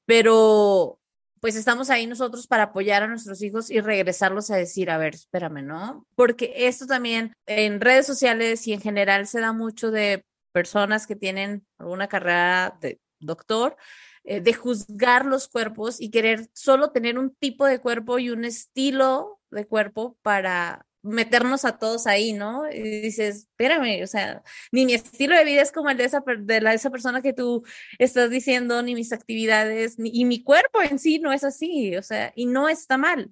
[0.06, 1.00] pero
[1.46, 5.14] pues estamos ahí nosotros para apoyar a nuestros hijos y regresarlos a decir, a ver,
[5.14, 6.08] espérame, ¿no?
[6.16, 11.16] Porque esto también en redes sociales y en general se da mucho de personas que
[11.16, 13.78] tienen alguna carrera de doctor,
[14.24, 18.44] eh, de juzgar los cuerpos y querer solo tener un tipo de cuerpo y un
[18.44, 22.70] estilo de cuerpo para meternos a todos ahí, ¿no?
[22.70, 26.24] Y dices, espérame, o sea, ni mi estilo de vida es como el de esa,
[26.40, 27.64] de la, esa persona que tú
[28.00, 32.02] estás diciendo, ni mis actividades, ni, y mi cuerpo en sí no es así, o
[32.02, 33.32] sea, y no está mal,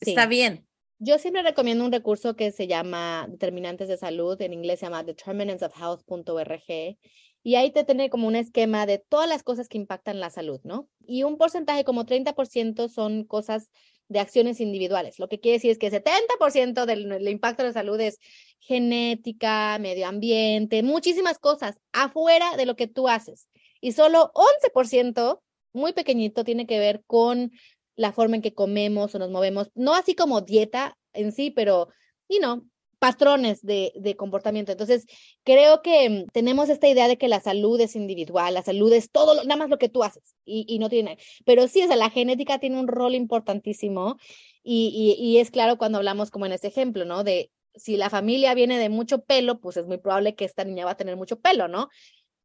[0.00, 0.10] sí.
[0.10, 0.66] está bien.
[0.98, 5.02] Yo siempre recomiendo un recurso que se llama Determinantes de Salud, en inglés se llama
[5.02, 6.98] determinantsofhealth.org,
[7.46, 10.60] y ahí te tiene como un esquema de todas las cosas que impactan la salud,
[10.64, 10.88] ¿no?
[11.06, 13.68] Y un porcentaje como 30% son cosas
[14.08, 15.18] de acciones individuales.
[15.18, 18.18] Lo que quiere decir es que 70% del, del, impacto de la salud es
[18.60, 23.48] genética, medio ambiente, muchísimas cosas afuera de lo que tú haces.
[23.80, 25.40] Y solo 11%,
[25.72, 27.52] muy pequeñito, tiene que ver con
[27.96, 29.70] la forma en que comemos o nos movemos.
[29.74, 31.88] No así como dieta en sí, pero,
[32.28, 32.66] you know,
[33.04, 34.72] patrones de, de, comportamiento.
[34.72, 35.04] Entonces,
[35.44, 39.10] creo que mm, tenemos esta idea de que la salud es individual, la salud es
[39.10, 41.96] todo, nada más lo que tú haces y, y no tiene, pero sí, o sea,
[41.96, 44.16] la genética tiene un rol importantísimo
[44.62, 47.24] y, y, y es claro cuando hablamos como en este ejemplo, ¿no?
[47.24, 50.86] De si la familia viene de mucho pelo, pues es muy probable que esta niña
[50.86, 51.90] va a tener mucho pelo, ¿no?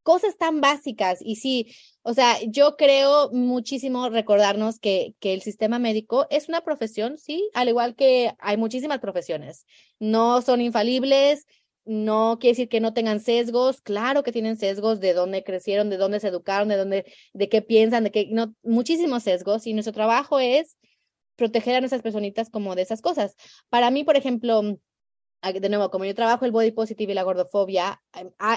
[0.04, 1.20] Cosas tan básicas.
[1.22, 6.62] Y sí, o sea, yo creo muchísimo recordarnos que, que el sistema médico es una
[6.62, 9.66] profesión, sí, al igual que hay muchísimas profesiones.
[10.00, 11.45] No son infalibles,
[11.86, 15.97] no quiere decir que no tengan sesgos, claro que tienen sesgos de dónde crecieron, de
[15.97, 19.66] dónde se educaron, de dónde, de qué piensan, de qué, no, muchísimos sesgos.
[19.66, 20.78] Y nuestro trabajo es
[21.36, 23.36] proteger a nuestras personitas como de esas cosas.
[23.70, 24.78] Para mí, por ejemplo,
[25.42, 28.02] de nuevo, como yo trabajo el body positive y la gordofobia,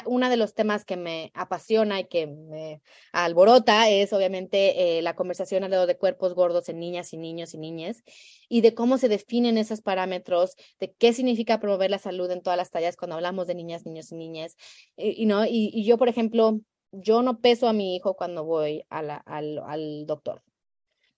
[0.07, 5.14] uno de los temas que me apasiona y que me alborota es obviamente eh, la
[5.14, 8.03] conversación alrededor de cuerpos gordos en niñas y niños y niñas
[8.49, 12.57] y de cómo se definen esos parámetros, de qué significa promover la salud en todas
[12.57, 14.57] las tallas cuando hablamos de niñas, niños y niñas.
[14.97, 15.45] Y, y ¿no?
[15.47, 16.61] y, yo, por ejemplo,
[16.91, 20.43] yo no peso a mi hijo cuando voy a al, al doctor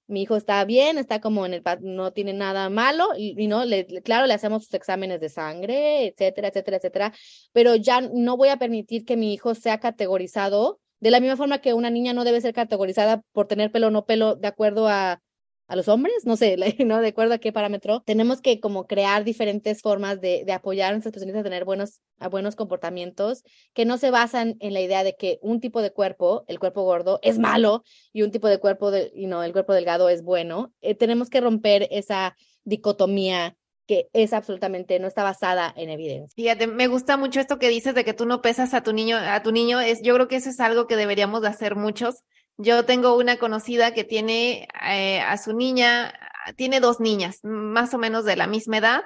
[0.07, 3.65] mi hijo está bien, está como en el, no tiene nada malo, y, y no,
[3.65, 7.13] le, claro, le hacemos sus exámenes de sangre, etcétera, etcétera, etcétera,
[7.53, 11.59] pero ya no voy a permitir que mi hijo sea categorizado de la misma forma
[11.59, 14.89] que una niña no debe ser categorizada por tener pelo o no pelo de acuerdo
[14.89, 15.21] a,
[15.67, 17.01] a los hombres, no sé, ¿no?
[17.01, 20.93] De acuerdo a qué parámetro, tenemos que como crear diferentes formas de, de apoyar a
[20.93, 23.43] nuestras personas a tener buenos, a buenos comportamientos
[23.73, 26.83] que no se basan en la idea de que un tipo de cuerpo, el cuerpo
[26.83, 30.23] gordo, es malo y un tipo de cuerpo, de, you know, el cuerpo delgado es
[30.23, 30.73] bueno.
[30.81, 33.57] Eh, tenemos que romper esa dicotomía
[33.87, 36.35] que es absolutamente, no está basada en evidencia.
[36.35, 39.17] Fíjate, me gusta mucho esto que dices de que tú no pesas a tu niño,
[39.17, 42.23] a tu niño, es, yo creo que eso es algo que deberíamos de hacer muchos.
[42.57, 46.15] Yo tengo una conocida que tiene eh, a su niña,
[46.57, 49.03] tiene dos niñas, más o menos de la misma edad,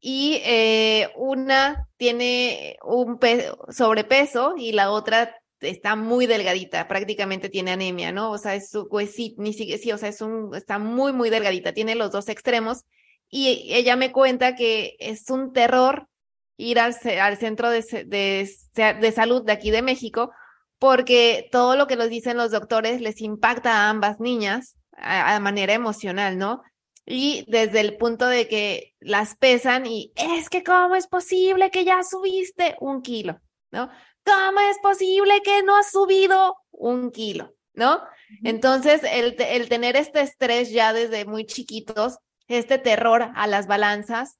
[0.00, 3.20] y eh, una tiene un
[3.70, 8.32] sobrepeso y la otra está muy delgadita, prácticamente tiene anemia, ¿no?
[8.32, 11.30] O sea, es su, sí, ni siquiera, sí, o sea, es un, está muy, muy
[11.30, 12.84] delgadita, tiene los dos extremos
[13.30, 16.08] y ella me cuenta que es un terror
[16.56, 20.32] ir al, al centro de, de, de, salud de aquí de México
[20.82, 25.74] porque todo lo que nos dicen los doctores les impacta a ambas niñas a, manera
[25.74, 26.64] emocional, ¿no?
[27.06, 31.84] Y desde el punto de que las pesan y es que cómo es posible que
[31.84, 33.38] ya subiste un kilo,
[33.70, 33.90] ¿no?
[34.24, 38.02] ¿Cómo es posible que no has subido un kilo, ¿no?
[38.42, 42.18] Entonces, el, el tener este estrés ya desde muy chiquitos
[42.48, 44.36] este terror a las balanzas,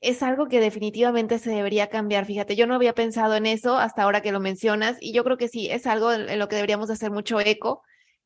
[0.00, 2.26] es algo que definitivamente se debería cambiar.
[2.26, 5.36] Fíjate, yo no había pensado en eso hasta ahora que lo mencionas y yo creo
[5.36, 7.82] que sí, es algo en lo que deberíamos hacer mucho eco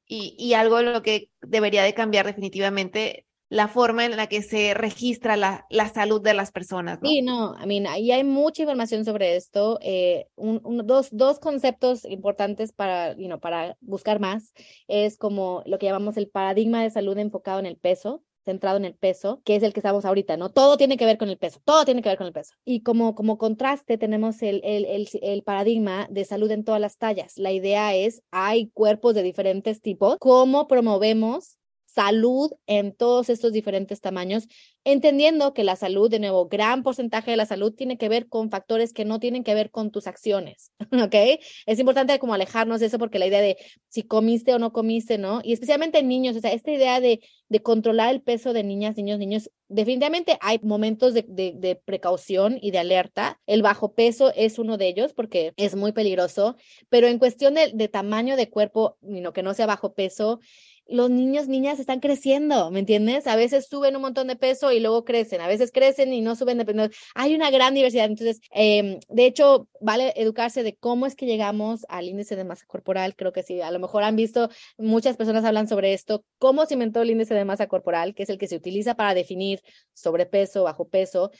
[0.07, 4.41] y, y algo en lo que debería de cambiar definitivamente la forma en la que
[4.41, 7.03] se registra la, la salud de las personas.
[7.03, 7.09] ¿no?
[7.11, 9.79] Sí, no, I mean, ahí hay mucha información sobre esto.
[9.83, 14.55] Eh, un, dos, dos conceptos importantes para, you know, para buscar más
[14.89, 18.85] es como lo que llamamos el paradigma de salud enfocado en el peso, centrado en
[18.85, 20.51] el peso, que es el que estamos ahorita, ¿no?
[20.51, 22.55] Todo tiene que ver con el peso, todo tiene que ver con el peso.
[22.65, 26.99] Y como, como contraste tenemos el, el, el, el paradigma de salud en todas las
[26.99, 27.39] tallas.
[27.39, 31.59] La idea es, hay cuerpos de diferentes tipos, ¿cómo promovemos
[31.95, 34.49] salud en todos estos diferentes tamaños,
[34.85, 38.51] entendiendo que la salud, de nuevo, gran porcentaje de la salud tiene que ver con
[38.51, 41.41] factores que no tienen que ver con tus acciones, ¿ok?
[41.67, 43.57] Es importante como alejarnos de eso porque la idea de
[43.89, 45.41] si comiste o no comiste, ¿no?
[45.45, 48.97] Y especialmente en niños, o sea, esta idea de, de controlar el peso de niñas,
[48.97, 53.41] niños, niños, definitivamente hay momentos de, de, precaución y de alerta.
[53.47, 56.57] El bajo peso es uno de ellos porque es muy peligroso,
[56.89, 58.99] pero en cuestión de, de tamaño de cuerpo,
[59.35, 60.41] que no sea bajo peso,
[60.87, 63.27] los niños, niñas están creciendo, ¿me entiendes?
[63.27, 66.37] A veces suben un montón de peso y luego crecen, a veces crecen y no
[66.37, 66.89] suben de peso.
[67.15, 68.07] Hay una gran diversidad.
[68.07, 72.67] Entonces, eh, de hecho, vale educarse de cómo es que llegamos al índice de masa
[72.67, 73.17] corporal.
[73.17, 76.75] Creo que sí, a lo mejor han visto, muchas personas hablan sobre esto, cómo se
[76.75, 79.63] inventó el índice de masa corporal, que es el que se utiliza para definir
[79.95, 81.31] sobrepeso, bajo peso,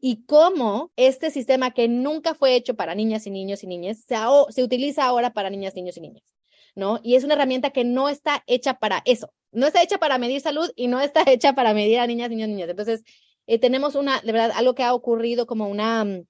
[0.00, 4.16] y cómo este sistema que nunca fue hecho para niñas y niños y niñas se,
[4.50, 6.39] se utiliza ahora para niñas, niños y niñas.
[6.74, 7.00] ¿No?
[7.02, 10.40] Y es una herramienta que no está hecha para eso, no está hecha para medir
[10.40, 12.68] salud y no está hecha para medir a niñas, niños, niñas.
[12.68, 13.02] Entonces,
[13.46, 16.24] eh, tenemos una, de verdad, algo que ha ocurrido como una, mm,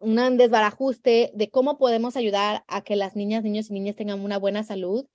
[0.00, 4.38] un desbarajuste de cómo podemos ayudar a que las niñas, niños y niñas tengan una
[4.38, 5.06] buena salud.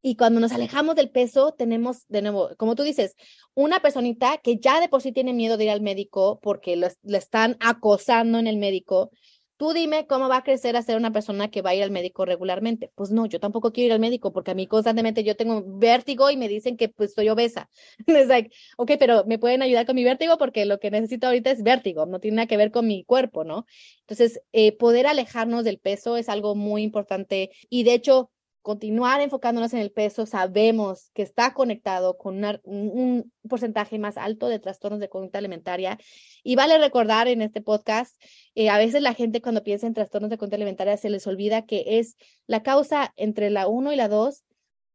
[0.00, 3.16] Y cuando nos alejamos del peso, tenemos, de nuevo, como tú dices,
[3.54, 7.18] una personita que ya de por sí tiene miedo de ir al médico porque le
[7.18, 9.10] están acosando en el médico,
[9.58, 11.90] Tú dime cómo va a crecer a ser una persona que va a ir al
[11.90, 12.92] médico regularmente.
[12.94, 16.30] Pues no, yo tampoco quiero ir al médico porque a mí constantemente yo tengo vértigo
[16.30, 17.68] y me dicen que pues soy obesa.
[18.06, 21.50] es like, ok, pero me pueden ayudar con mi vértigo porque lo que necesito ahorita
[21.50, 23.66] es vértigo, no tiene nada que ver con mi cuerpo, ¿no?
[24.02, 28.30] Entonces, eh, poder alejarnos del peso es algo muy importante y de hecho,
[28.68, 34.58] continuar enfocándonos en el peso, sabemos que está conectado con un porcentaje más alto de
[34.58, 35.98] trastornos de conducta alimentaria.
[36.42, 38.22] Y vale recordar en este podcast,
[38.54, 41.64] eh, a veces la gente cuando piensa en trastornos de conducta alimentaria se les olvida
[41.64, 44.44] que es la causa entre la 1 y la 2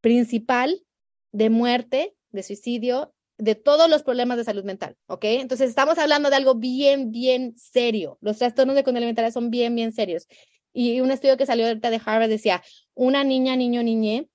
[0.01, 0.84] principal
[1.32, 5.26] de muerte, de suicidio, de todos los problemas de salud mental, ¿ok?
[5.26, 8.19] Entonces estamos hablando de algo bien, bien serio.
[8.21, 10.28] Los trastornos de conducta alimentaria son bien, bien serios.
[10.74, 12.63] Y un estudio que salió ahorita de Harvard decía,
[12.95, 14.28] una niña, niño, niñe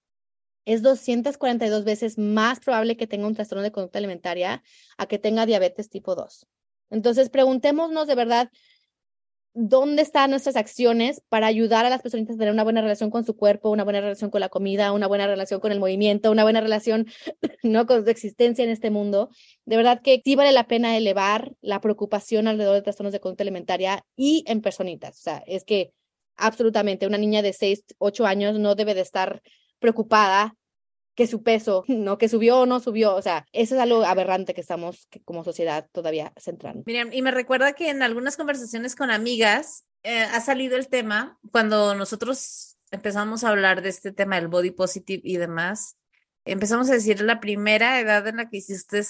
[0.64, 4.62] es 242 veces más probable que tenga un trastorno de conducta alimentaria
[4.99, 6.47] a que tenga diabetes tipo 2.
[6.91, 8.51] Entonces, preguntémonos de verdad,
[9.55, 13.24] ¿dónde están nuestras acciones para ayudar a las personas a tener una buena relación con
[13.24, 16.43] su cuerpo, una buena relación con la comida, una buena relación con el movimiento, una
[16.43, 17.07] buena relación
[17.62, 19.30] no con su existencia en este mundo?
[19.64, 23.43] De verdad que sí vale la pena elevar la preocupación alrededor de trastornos de conducta
[23.43, 25.18] alimentaria y en personitas.
[25.18, 25.95] O sea, es que
[26.39, 27.07] absolutamente.
[27.07, 29.43] Una niña de 6, 8 años no debe de estar
[29.78, 30.55] preocupada
[31.14, 32.16] que su peso, ¿no?
[32.16, 33.14] Que subió o no subió.
[33.16, 36.84] O sea, eso es algo aberrante que estamos como sociedad todavía centrando.
[36.86, 41.39] Miriam, y me recuerda que en algunas conversaciones con amigas eh, ha salido el tema
[41.51, 45.97] cuando nosotros empezamos a hablar de este tema del body positive y demás.
[46.51, 49.03] Empezamos a decir la primera edad en la que hiciste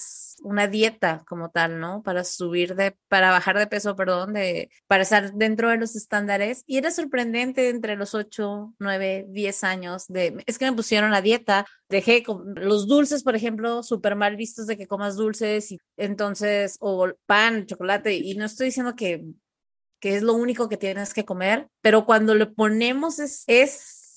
[0.42, 2.02] una dieta como tal, ¿no?
[2.02, 6.64] Para subir de, para bajar de peso, perdón, de, para estar dentro de los estándares.
[6.66, 11.22] Y era sorprendente entre los 8, 9, 10 años de, es que me pusieron la
[11.22, 12.22] dieta, dejé
[12.54, 17.66] los dulces, por ejemplo, súper mal vistos de que comas dulces y entonces, o pan,
[17.66, 19.24] chocolate, y no estoy diciendo que
[20.00, 23.44] que es lo único que tienes que comer, pero cuando le ponemos es,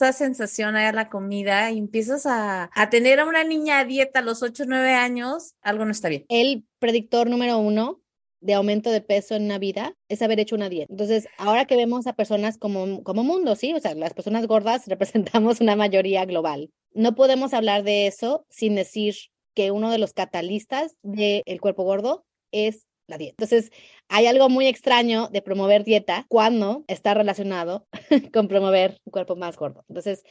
[0.02, 4.20] esa sensación a la comida y empiezas a, a, tener a una niña a dieta
[4.20, 6.26] a los 8 o 9 años, algo no está bien.
[6.30, 8.02] El predictor número uno
[8.39, 10.91] de aumento de peso en una vida es haber hecho una dieta.
[10.91, 13.74] Entonces, ahora que vemos a personas como, como mundo, ¿sí?
[13.74, 16.72] O sea, las personas gordas representamos una mayoría global.
[16.93, 19.16] No podemos hablar de eso sin decir
[19.54, 23.36] que uno de los catalistas del cuerpo gordo es la dieta.
[23.43, 23.72] Entonces,
[24.09, 27.88] hay algo muy extraño de promover dieta cuando está relacionado
[28.34, 29.86] con promover un cuerpo más gordo.
[29.88, 30.24] Entonces,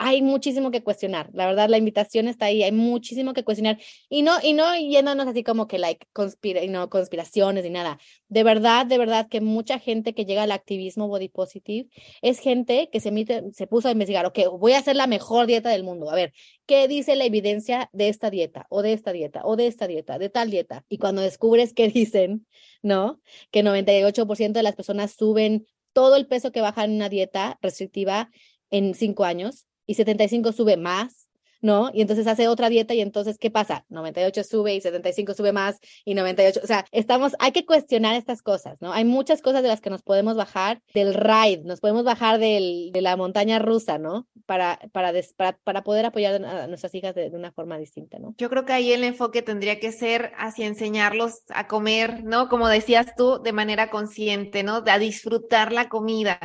[0.00, 1.28] hay muchísimo que cuestionar.
[1.32, 3.78] La verdad, la invitación está ahí, hay muchísimo que cuestionar.
[4.08, 7.98] Y no, y no yéndonos así como que, like, conspira, y no conspiraciones ni nada.
[8.28, 11.88] De verdad, de verdad que mucha gente que llega al activismo body positive
[12.22, 15.48] es gente que se, emite, se puso a investigar, ok, voy a hacer la mejor
[15.48, 16.10] dieta del mundo.
[16.10, 16.32] A ver,
[16.66, 20.18] ¿qué dice la evidencia de esta dieta, o de esta dieta, o de esta dieta,
[20.18, 20.84] de tal dieta?
[20.88, 22.46] Y cuando descubres qué dicen,
[22.82, 23.20] ¿no?
[23.50, 28.30] Que 98% de las personas suben todo el peso que bajan en una dieta restrictiva
[28.70, 31.28] en cinco años y 75 sube más,
[31.60, 31.90] ¿no?
[31.92, 33.86] Y entonces hace otra dieta y entonces, ¿qué pasa?
[33.88, 38.42] 98 sube y 75 sube más y 98, o sea, estamos, hay que cuestionar estas
[38.42, 38.92] cosas, ¿no?
[38.92, 42.90] Hay muchas cosas de las que nos podemos bajar del ride, nos podemos bajar del,
[42.92, 44.28] de la montaña rusa, ¿no?
[44.44, 45.12] Para, para,
[45.64, 48.34] para, poder apoyar a nuestras hijas de, de, una forma distinta, ¿no?
[48.36, 52.50] Yo creo que ahí el enfoque tendría que ser hacia enseñarlos a comer, ¿no?
[52.50, 54.84] Como decías tú, de manera consciente, ¿no?
[54.86, 56.38] A disfrutar la comida.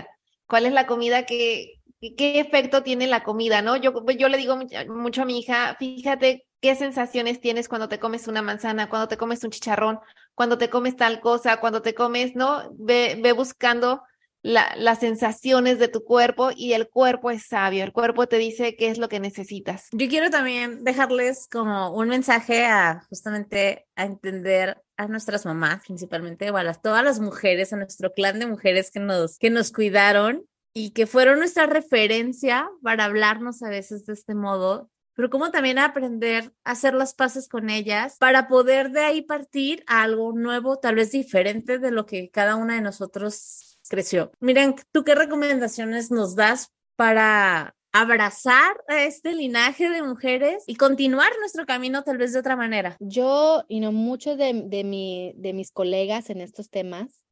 [0.47, 3.75] ¿Cuál es la comida que, qué efecto tiene la comida, ¿no?
[3.77, 8.27] Yo, yo le digo mucho a mi hija, fíjate qué sensaciones tienes cuando te comes
[8.27, 9.99] una manzana, cuando te comes un chicharrón,
[10.35, 12.71] cuando te comes tal cosa, cuando te comes, ¿no?
[12.77, 14.01] Ve, ve buscando
[14.41, 18.75] la, las sensaciones de tu cuerpo y el cuerpo es sabio, el cuerpo te dice
[18.75, 19.87] qué es lo que necesitas.
[19.91, 26.51] Yo quiero también dejarles como un mensaje a justamente a entender a nuestras mamás principalmente,
[26.51, 30.45] o a todas las mujeres, a nuestro clan de mujeres que nos, que nos cuidaron
[30.73, 35.77] y que fueron nuestra referencia para hablarnos a veces de este modo, pero como también
[35.77, 40.77] aprender a hacer las paces con ellas para poder de ahí partir a algo nuevo,
[40.77, 44.31] tal vez diferente de lo que cada una de nosotros creció.
[44.39, 51.31] Miren, ¿tú qué recomendaciones nos das para abrazar a este linaje de mujeres y continuar
[51.39, 52.97] nuestro camino tal vez de otra manera?
[52.99, 57.22] Yo y no muchos de, de, mi, de mis colegas en estos temas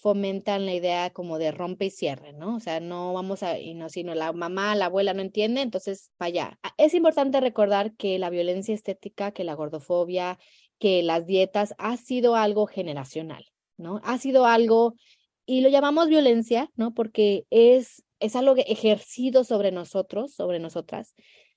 [0.00, 2.56] fomentan la idea como de rompe y cierre, ¿no?
[2.56, 6.10] O sea, no vamos a, y no, sino la mamá, la abuela no entiende, entonces
[6.16, 6.58] para allá.
[6.76, 10.38] Es importante recordar que la violencia estética, que la gordofobia,
[10.78, 13.44] que las dietas ha sido algo generacional,
[13.76, 14.00] ¿no?
[14.04, 14.94] Ha sido algo,
[15.46, 16.94] y lo llamamos violencia, ¿no?
[16.94, 21.14] Porque es, es algo ejercido sobre nosotros, sobre nosotras,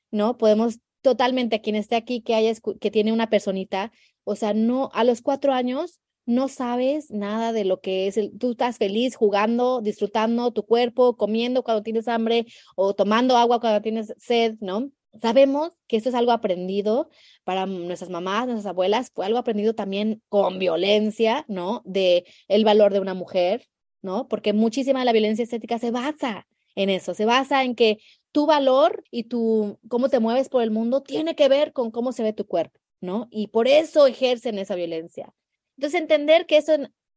[0.10, 0.38] ¿no?
[0.38, 3.92] Podemos totalmente, quien esté aquí, que haya, que tiene una personita,
[4.24, 8.38] o sea, no, a los cuatro años, no sabes nada de lo que es, el,
[8.38, 12.46] tú estás feliz jugando, disfrutando tu cuerpo, comiendo cuando tienes hambre
[12.76, 14.92] o tomando agua cuando tienes sed, ¿no?
[15.22, 17.10] Sabemos que esto es algo aprendido
[17.44, 21.82] para nuestras mamás, nuestras abuelas, fue algo aprendido también con violencia, ¿no?
[21.86, 23.68] De el valor de una mujer,
[24.02, 24.28] ¿no?
[24.28, 28.00] Porque muchísima de la violencia estética se basa en eso, se basa en que
[28.32, 32.14] tu valor y tu cómo te mueves por el mundo tiene que ver con cómo
[32.14, 33.28] se ve tu cuerpo, ¿no?
[33.32, 35.34] Y por eso ejercen esa violencia.
[35.82, 36.74] Entonces, entender que eso,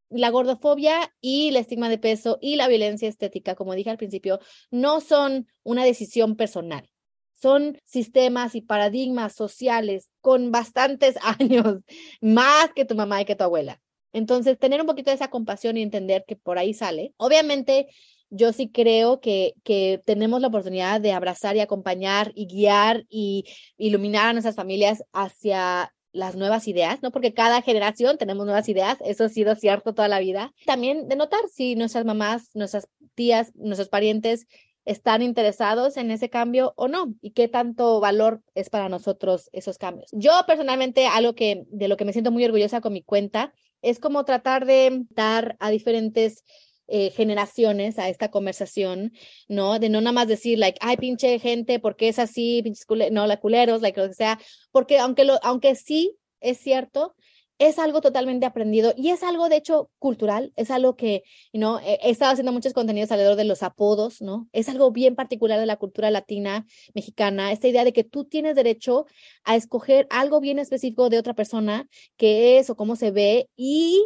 [0.08, 4.40] la gordofobia y el estigma de peso y la violencia estética, como dije al principio,
[4.70, 6.88] no son una decisión personal.
[7.34, 11.80] Son sistemas y paradigmas sociales con bastantes años,
[12.22, 13.82] más que tu mamá y que tu abuela.
[14.14, 17.12] Entonces, tener un poquito de esa compasión y entender que por ahí sale.
[17.18, 17.88] Obviamente,
[18.30, 23.44] yo sí creo que, que tenemos la oportunidad de abrazar y acompañar y guiar y
[23.76, 27.10] iluminar a nuestras familias hacia las nuevas ideas, ¿no?
[27.10, 30.54] Porque cada generación tenemos nuevas ideas, eso ha sido cierto toda la vida.
[30.64, 34.46] También de notar si nuestras mamás, nuestras tías, nuestros parientes
[34.84, 39.76] están interesados en ese cambio o no y qué tanto valor es para nosotros esos
[39.76, 40.10] cambios.
[40.12, 43.52] Yo personalmente algo que de lo que me siento muy orgullosa con mi cuenta
[43.82, 46.44] es como tratar de dar a diferentes
[46.86, 49.12] eh, generaciones a esta conversación,
[49.48, 49.78] ¿no?
[49.78, 52.60] De no nada más decir, like, ay, pinche gente, ¿por qué es así?
[52.62, 54.38] Pinches no, la culeros, like, lo que sea,
[54.70, 57.14] porque aunque, lo, aunque sí es cierto
[57.58, 61.22] es algo totalmente aprendido y es algo de hecho cultural, es algo que,
[61.52, 61.78] ¿no?
[61.80, 64.48] He, he estado haciendo muchos contenidos alrededor de los apodos, ¿no?
[64.52, 68.56] Es algo bien particular de la cultura latina, mexicana, esta idea de que tú tienes
[68.56, 69.06] derecho
[69.44, 74.04] a escoger algo bien específico de otra persona, que es o cómo se ve y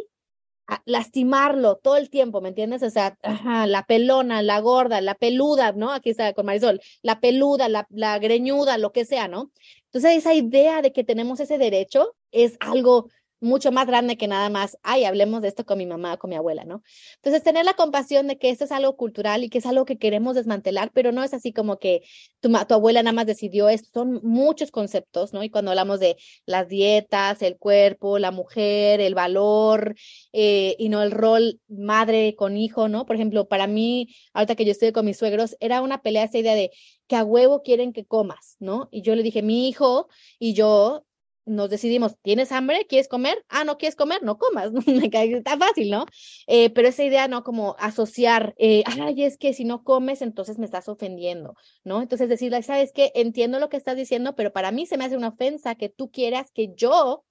[0.85, 2.83] lastimarlo todo el tiempo, ¿me entiendes?
[2.83, 3.17] O sea,
[3.65, 5.91] la pelona, la gorda, la peluda, ¿no?
[5.91, 9.51] Aquí está con Marisol, la peluda, la, la greñuda, lo que sea, ¿no?
[9.85, 13.09] Entonces, esa idea de que tenemos ese derecho es algo
[13.41, 16.35] mucho más grande que nada más, ay, hablemos de esto con mi mamá, con mi
[16.35, 16.83] abuela, ¿no?
[17.15, 19.97] Entonces, tener la compasión de que esto es algo cultural y que es algo que
[19.97, 22.01] queremos desmantelar, pero no es así como que
[22.39, 25.43] tu, tu abuela nada más decidió esto, son muchos conceptos, ¿no?
[25.43, 29.95] Y cuando hablamos de las dietas, el cuerpo, la mujer, el valor,
[30.33, 33.05] eh, y no el rol madre con hijo, ¿no?
[33.05, 36.37] Por ejemplo, para mí, ahorita que yo estoy con mis suegros, era una pelea esa
[36.37, 36.71] idea de
[37.07, 38.87] que a huevo quieren que comas, ¿no?
[38.91, 41.05] Y yo le dije, mi hijo y yo
[41.49, 42.85] nos decidimos, ¿tienes hambre?
[42.87, 43.43] ¿Quieres comer?
[43.49, 44.71] Ah, no quieres comer, no comas.
[44.85, 46.05] Está fácil, ¿no?
[46.47, 47.43] Eh, pero esa idea, ¿no?
[47.43, 52.01] Como asociar, eh, ay, es que si no comes, entonces me estás ofendiendo, ¿no?
[52.01, 53.11] Entonces decirle, ¿sabes qué?
[53.15, 56.11] Entiendo lo que estás diciendo, pero para mí se me hace una ofensa que tú
[56.11, 57.25] quieras que yo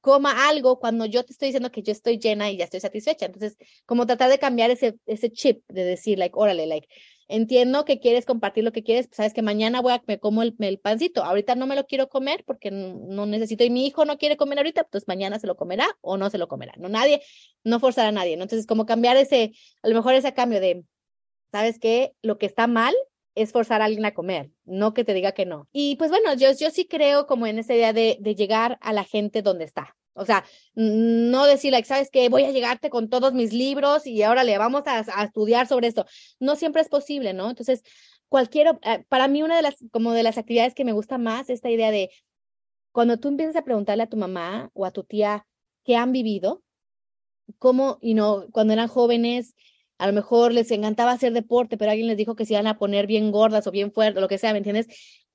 [0.00, 3.26] coma algo cuando yo te estoy diciendo que yo estoy llena y ya estoy satisfecha.
[3.26, 6.88] Entonces, como tratar de cambiar ese, ese chip de decir, like, órale, like,
[7.28, 10.54] entiendo que quieres compartir lo que quieres, sabes que mañana voy a me como el,
[10.60, 14.18] el, pancito, ahorita no me lo quiero comer porque no necesito y mi hijo no
[14.18, 17.22] quiere comer ahorita, pues mañana se lo comerá o no se lo comerá, no nadie,
[17.64, 18.44] no forzará a nadie, ¿no?
[18.44, 19.52] Entonces como cambiar ese,
[19.82, 20.84] a lo mejor ese cambio de,
[21.50, 22.12] ¿sabes qué?
[22.22, 22.94] Lo que está mal
[23.34, 25.68] es forzar a alguien a comer, no que te diga que no.
[25.72, 28.92] Y pues bueno, yo, yo sí creo como en esa idea de, de llegar a
[28.92, 30.44] la gente donde está, o sea,
[30.74, 32.28] no decir, ¿sabes qué?
[32.28, 35.88] Voy a llegarte con todos mis libros y ahora le vamos a, a, estudiar sobre
[35.88, 36.06] esto.
[36.40, 37.50] No siempre es posible, ¿no?
[37.50, 37.82] Entonces,
[38.28, 41.50] cualquier, eh, para mí una de las, como de las actividades que me gusta más,
[41.50, 42.10] esta idea de
[42.92, 45.46] cuando tú empiezas a preguntarle a tu mamá o a tu tía
[45.84, 46.62] qué han vivido,
[47.58, 49.54] cómo, y no, cuando eran jóvenes,
[49.98, 52.78] a lo mejor les encantaba hacer deporte, pero alguien les dijo que se iban a
[52.78, 54.86] poner bien gordas o bien fuertes, lo que sea, ¿me entiendes?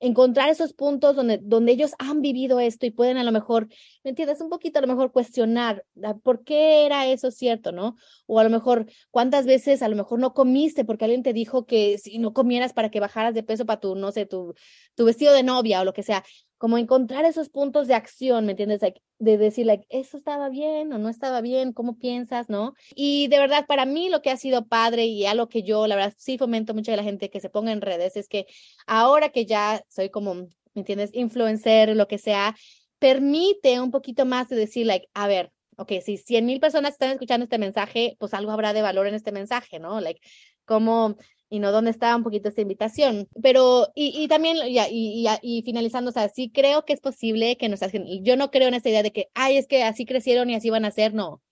[0.04, 3.68] Encontrar esos puntos donde, donde ellos han vivido esto y pueden a lo mejor,
[4.02, 4.40] ¿me entiendes?
[4.40, 5.84] Un poquito a lo mejor cuestionar
[6.24, 7.94] por qué era eso cierto, ¿no?
[8.26, 11.66] O a lo mejor cuántas veces a lo mejor no comiste porque alguien te dijo
[11.66, 14.54] que si no comieras para que bajaras de peso para tu, no sé, tu,
[14.96, 16.24] tu vestido de novia o lo que sea
[16.62, 18.82] como encontrar esos puntos de acción, ¿me entiendes?
[19.18, 22.74] de decir, like, eso estaba bien o no estaba bien, ¿cómo piensas, no?
[22.94, 25.88] Y de verdad, para mí lo que ha sido padre y a lo que yo,
[25.88, 28.46] la verdad, sí fomento mucho a la gente que se ponga en redes es que
[28.86, 30.46] ahora que ya soy como, ¿me
[30.76, 31.10] entiendes?
[31.14, 32.54] Influencer, lo que sea,
[33.00, 37.10] permite un poquito más de decir, like, a ver, ok, si 100 mil personas están
[37.10, 40.00] escuchando este mensaje, pues algo habrá de valor en este mensaje, ¿no?
[40.00, 40.20] Like,
[40.64, 41.16] como
[41.52, 43.28] y no dónde estaba un poquito esta invitación.
[43.42, 47.58] Pero, y, y también, y, y, y, finalizando, o sea, sí creo que es posible
[47.58, 47.80] que nos
[48.22, 50.70] yo no creo en esta idea de que, ay, es que así crecieron y así
[50.70, 51.42] van a ser, no,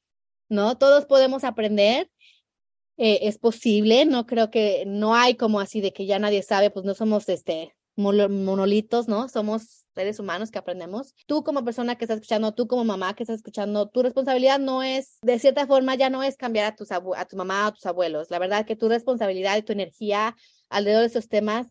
[0.49, 2.11] no, todos podemos aprender,
[2.97, 6.71] eh, es posible, no creo que, no hay como así de que ya nadie sabe,
[6.71, 9.29] pues no somos, este, monolitos, ¿no?
[9.29, 11.15] Somos seres humanos que aprendemos.
[11.27, 14.83] Tú como persona que estás escuchando, tú como mamá que estás escuchando, tu responsabilidad no
[14.83, 17.73] es, de cierta forma, ya no es cambiar a, tus a tu mamá o a
[17.73, 18.31] tus abuelos.
[18.31, 20.37] La verdad que tu responsabilidad y tu energía
[20.69, 21.67] alrededor de estos temas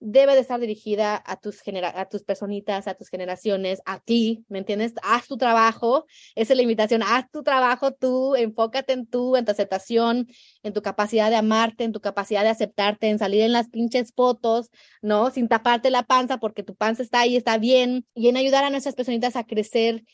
[0.00, 4.44] debe de estar dirigida a tus, genera a tus personitas, a tus generaciones, a ti,
[4.48, 4.94] ¿me entiendes?
[5.02, 9.44] Haz tu trabajo, esa es la invitación, haz tu trabajo tú, enfócate en tú, en
[9.44, 10.28] tu aceptación,
[10.62, 14.12] en tu capacidad de amarte, en tu capacidad de aceptarte, en salir en las pinches
[14.14, 14.70] fotos,
[15.02, 15.30] ¿no?
[15.30, 18.70] Sin taparte la panza porque tu panza está ahí, está bien, y en ayudar a
[18.70, 20.04] nuestras personitas a crecer,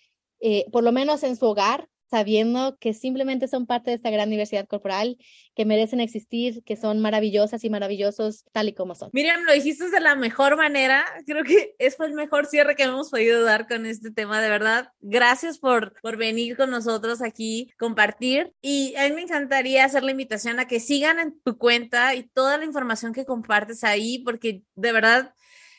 [0.40, 4.30] eh, por lo menos en su hogar, sabiendo que simplemente son parte de esta gran
[4.30, 5.18] diversidad corporal,
[5.54, 9.10] que merecen existir, que son maravillosas y maravillosos tal y como son.
[9.12, 11.04] Miriam, lo dijiste de la mejor manera.
[11.26, 14.88] Creo que es el mejor cierre que hemos podido dar con este tema, de verdad.
[15.00, 18.52] Gracias por, por venir con nosotros aquí, compartir.
[18.60, 22.24] Y a mí me encantaría hacer la invitación a que sigan en tu cuenta y
[22.28, 25.34] toda la información que compartes ahí, porque de verdad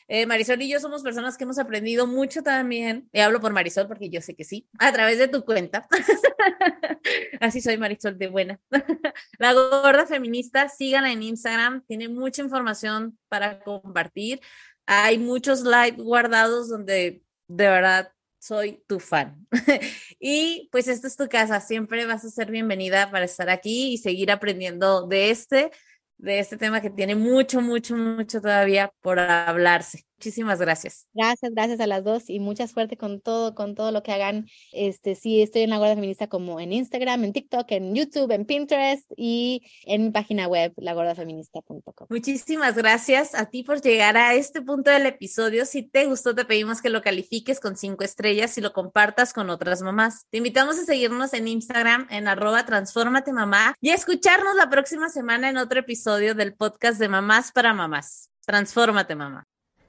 [0.08, 3.88] eh, Marisol y yo somos personas que hemos aprendido mucho también, y hablo por Marisol
[3.88, 5.88] porque yo sé que sí, a través de tu cuenta.
[7.40, 8.60] Así soy Marisol de buena.
[9.38, 14.40] La gorda feminista, síganla en Instagram, tiene mucha información para compartir.
[14.86, 19.46] Hay muchos likes guardados donde de verdad soy tu fan.
[20.20, 23.98] y pues esta es tu casa, siempre vas a ser bienvenida para estar aquí y
[23.98, 25.72] seguir aprendiendo de este
[26.18, 30.06] de este tema que tiene mucho, mucho, mucho todavía por hablarse.
[30.18, 31.06] Muchísimas gracias.
[31.12, 34.46] Gracias, gracias a las dos y mucha suerte con todo, con todo lo que hagan.
[34.72, 38.46] Este, sí, estoy en la Gorda Feminista como en Instagram, en TikTok, en YouTube, en
[38.46, 42.06] Pinterest y en mi página web, lagordafeminista.com.
[42.08, 45.66] Muchísimas gracias a ti por llegar a este punto del episodio.
[45.66, 49.50] Si te gustó, te pedimos que lo califiques con cinco estrellas y lo compartas con
[49.50, 50.26] otras mamás.
[50.30, 55.10] Te invitamos a seguirnos en Instagram en arroba transformate mamá y a escucharnos la próxima
[55.10, 58.30] semana en otro episodio del podcast de Mamás para Mamás.
[58.46, 59.46] Transfórmate, mamá.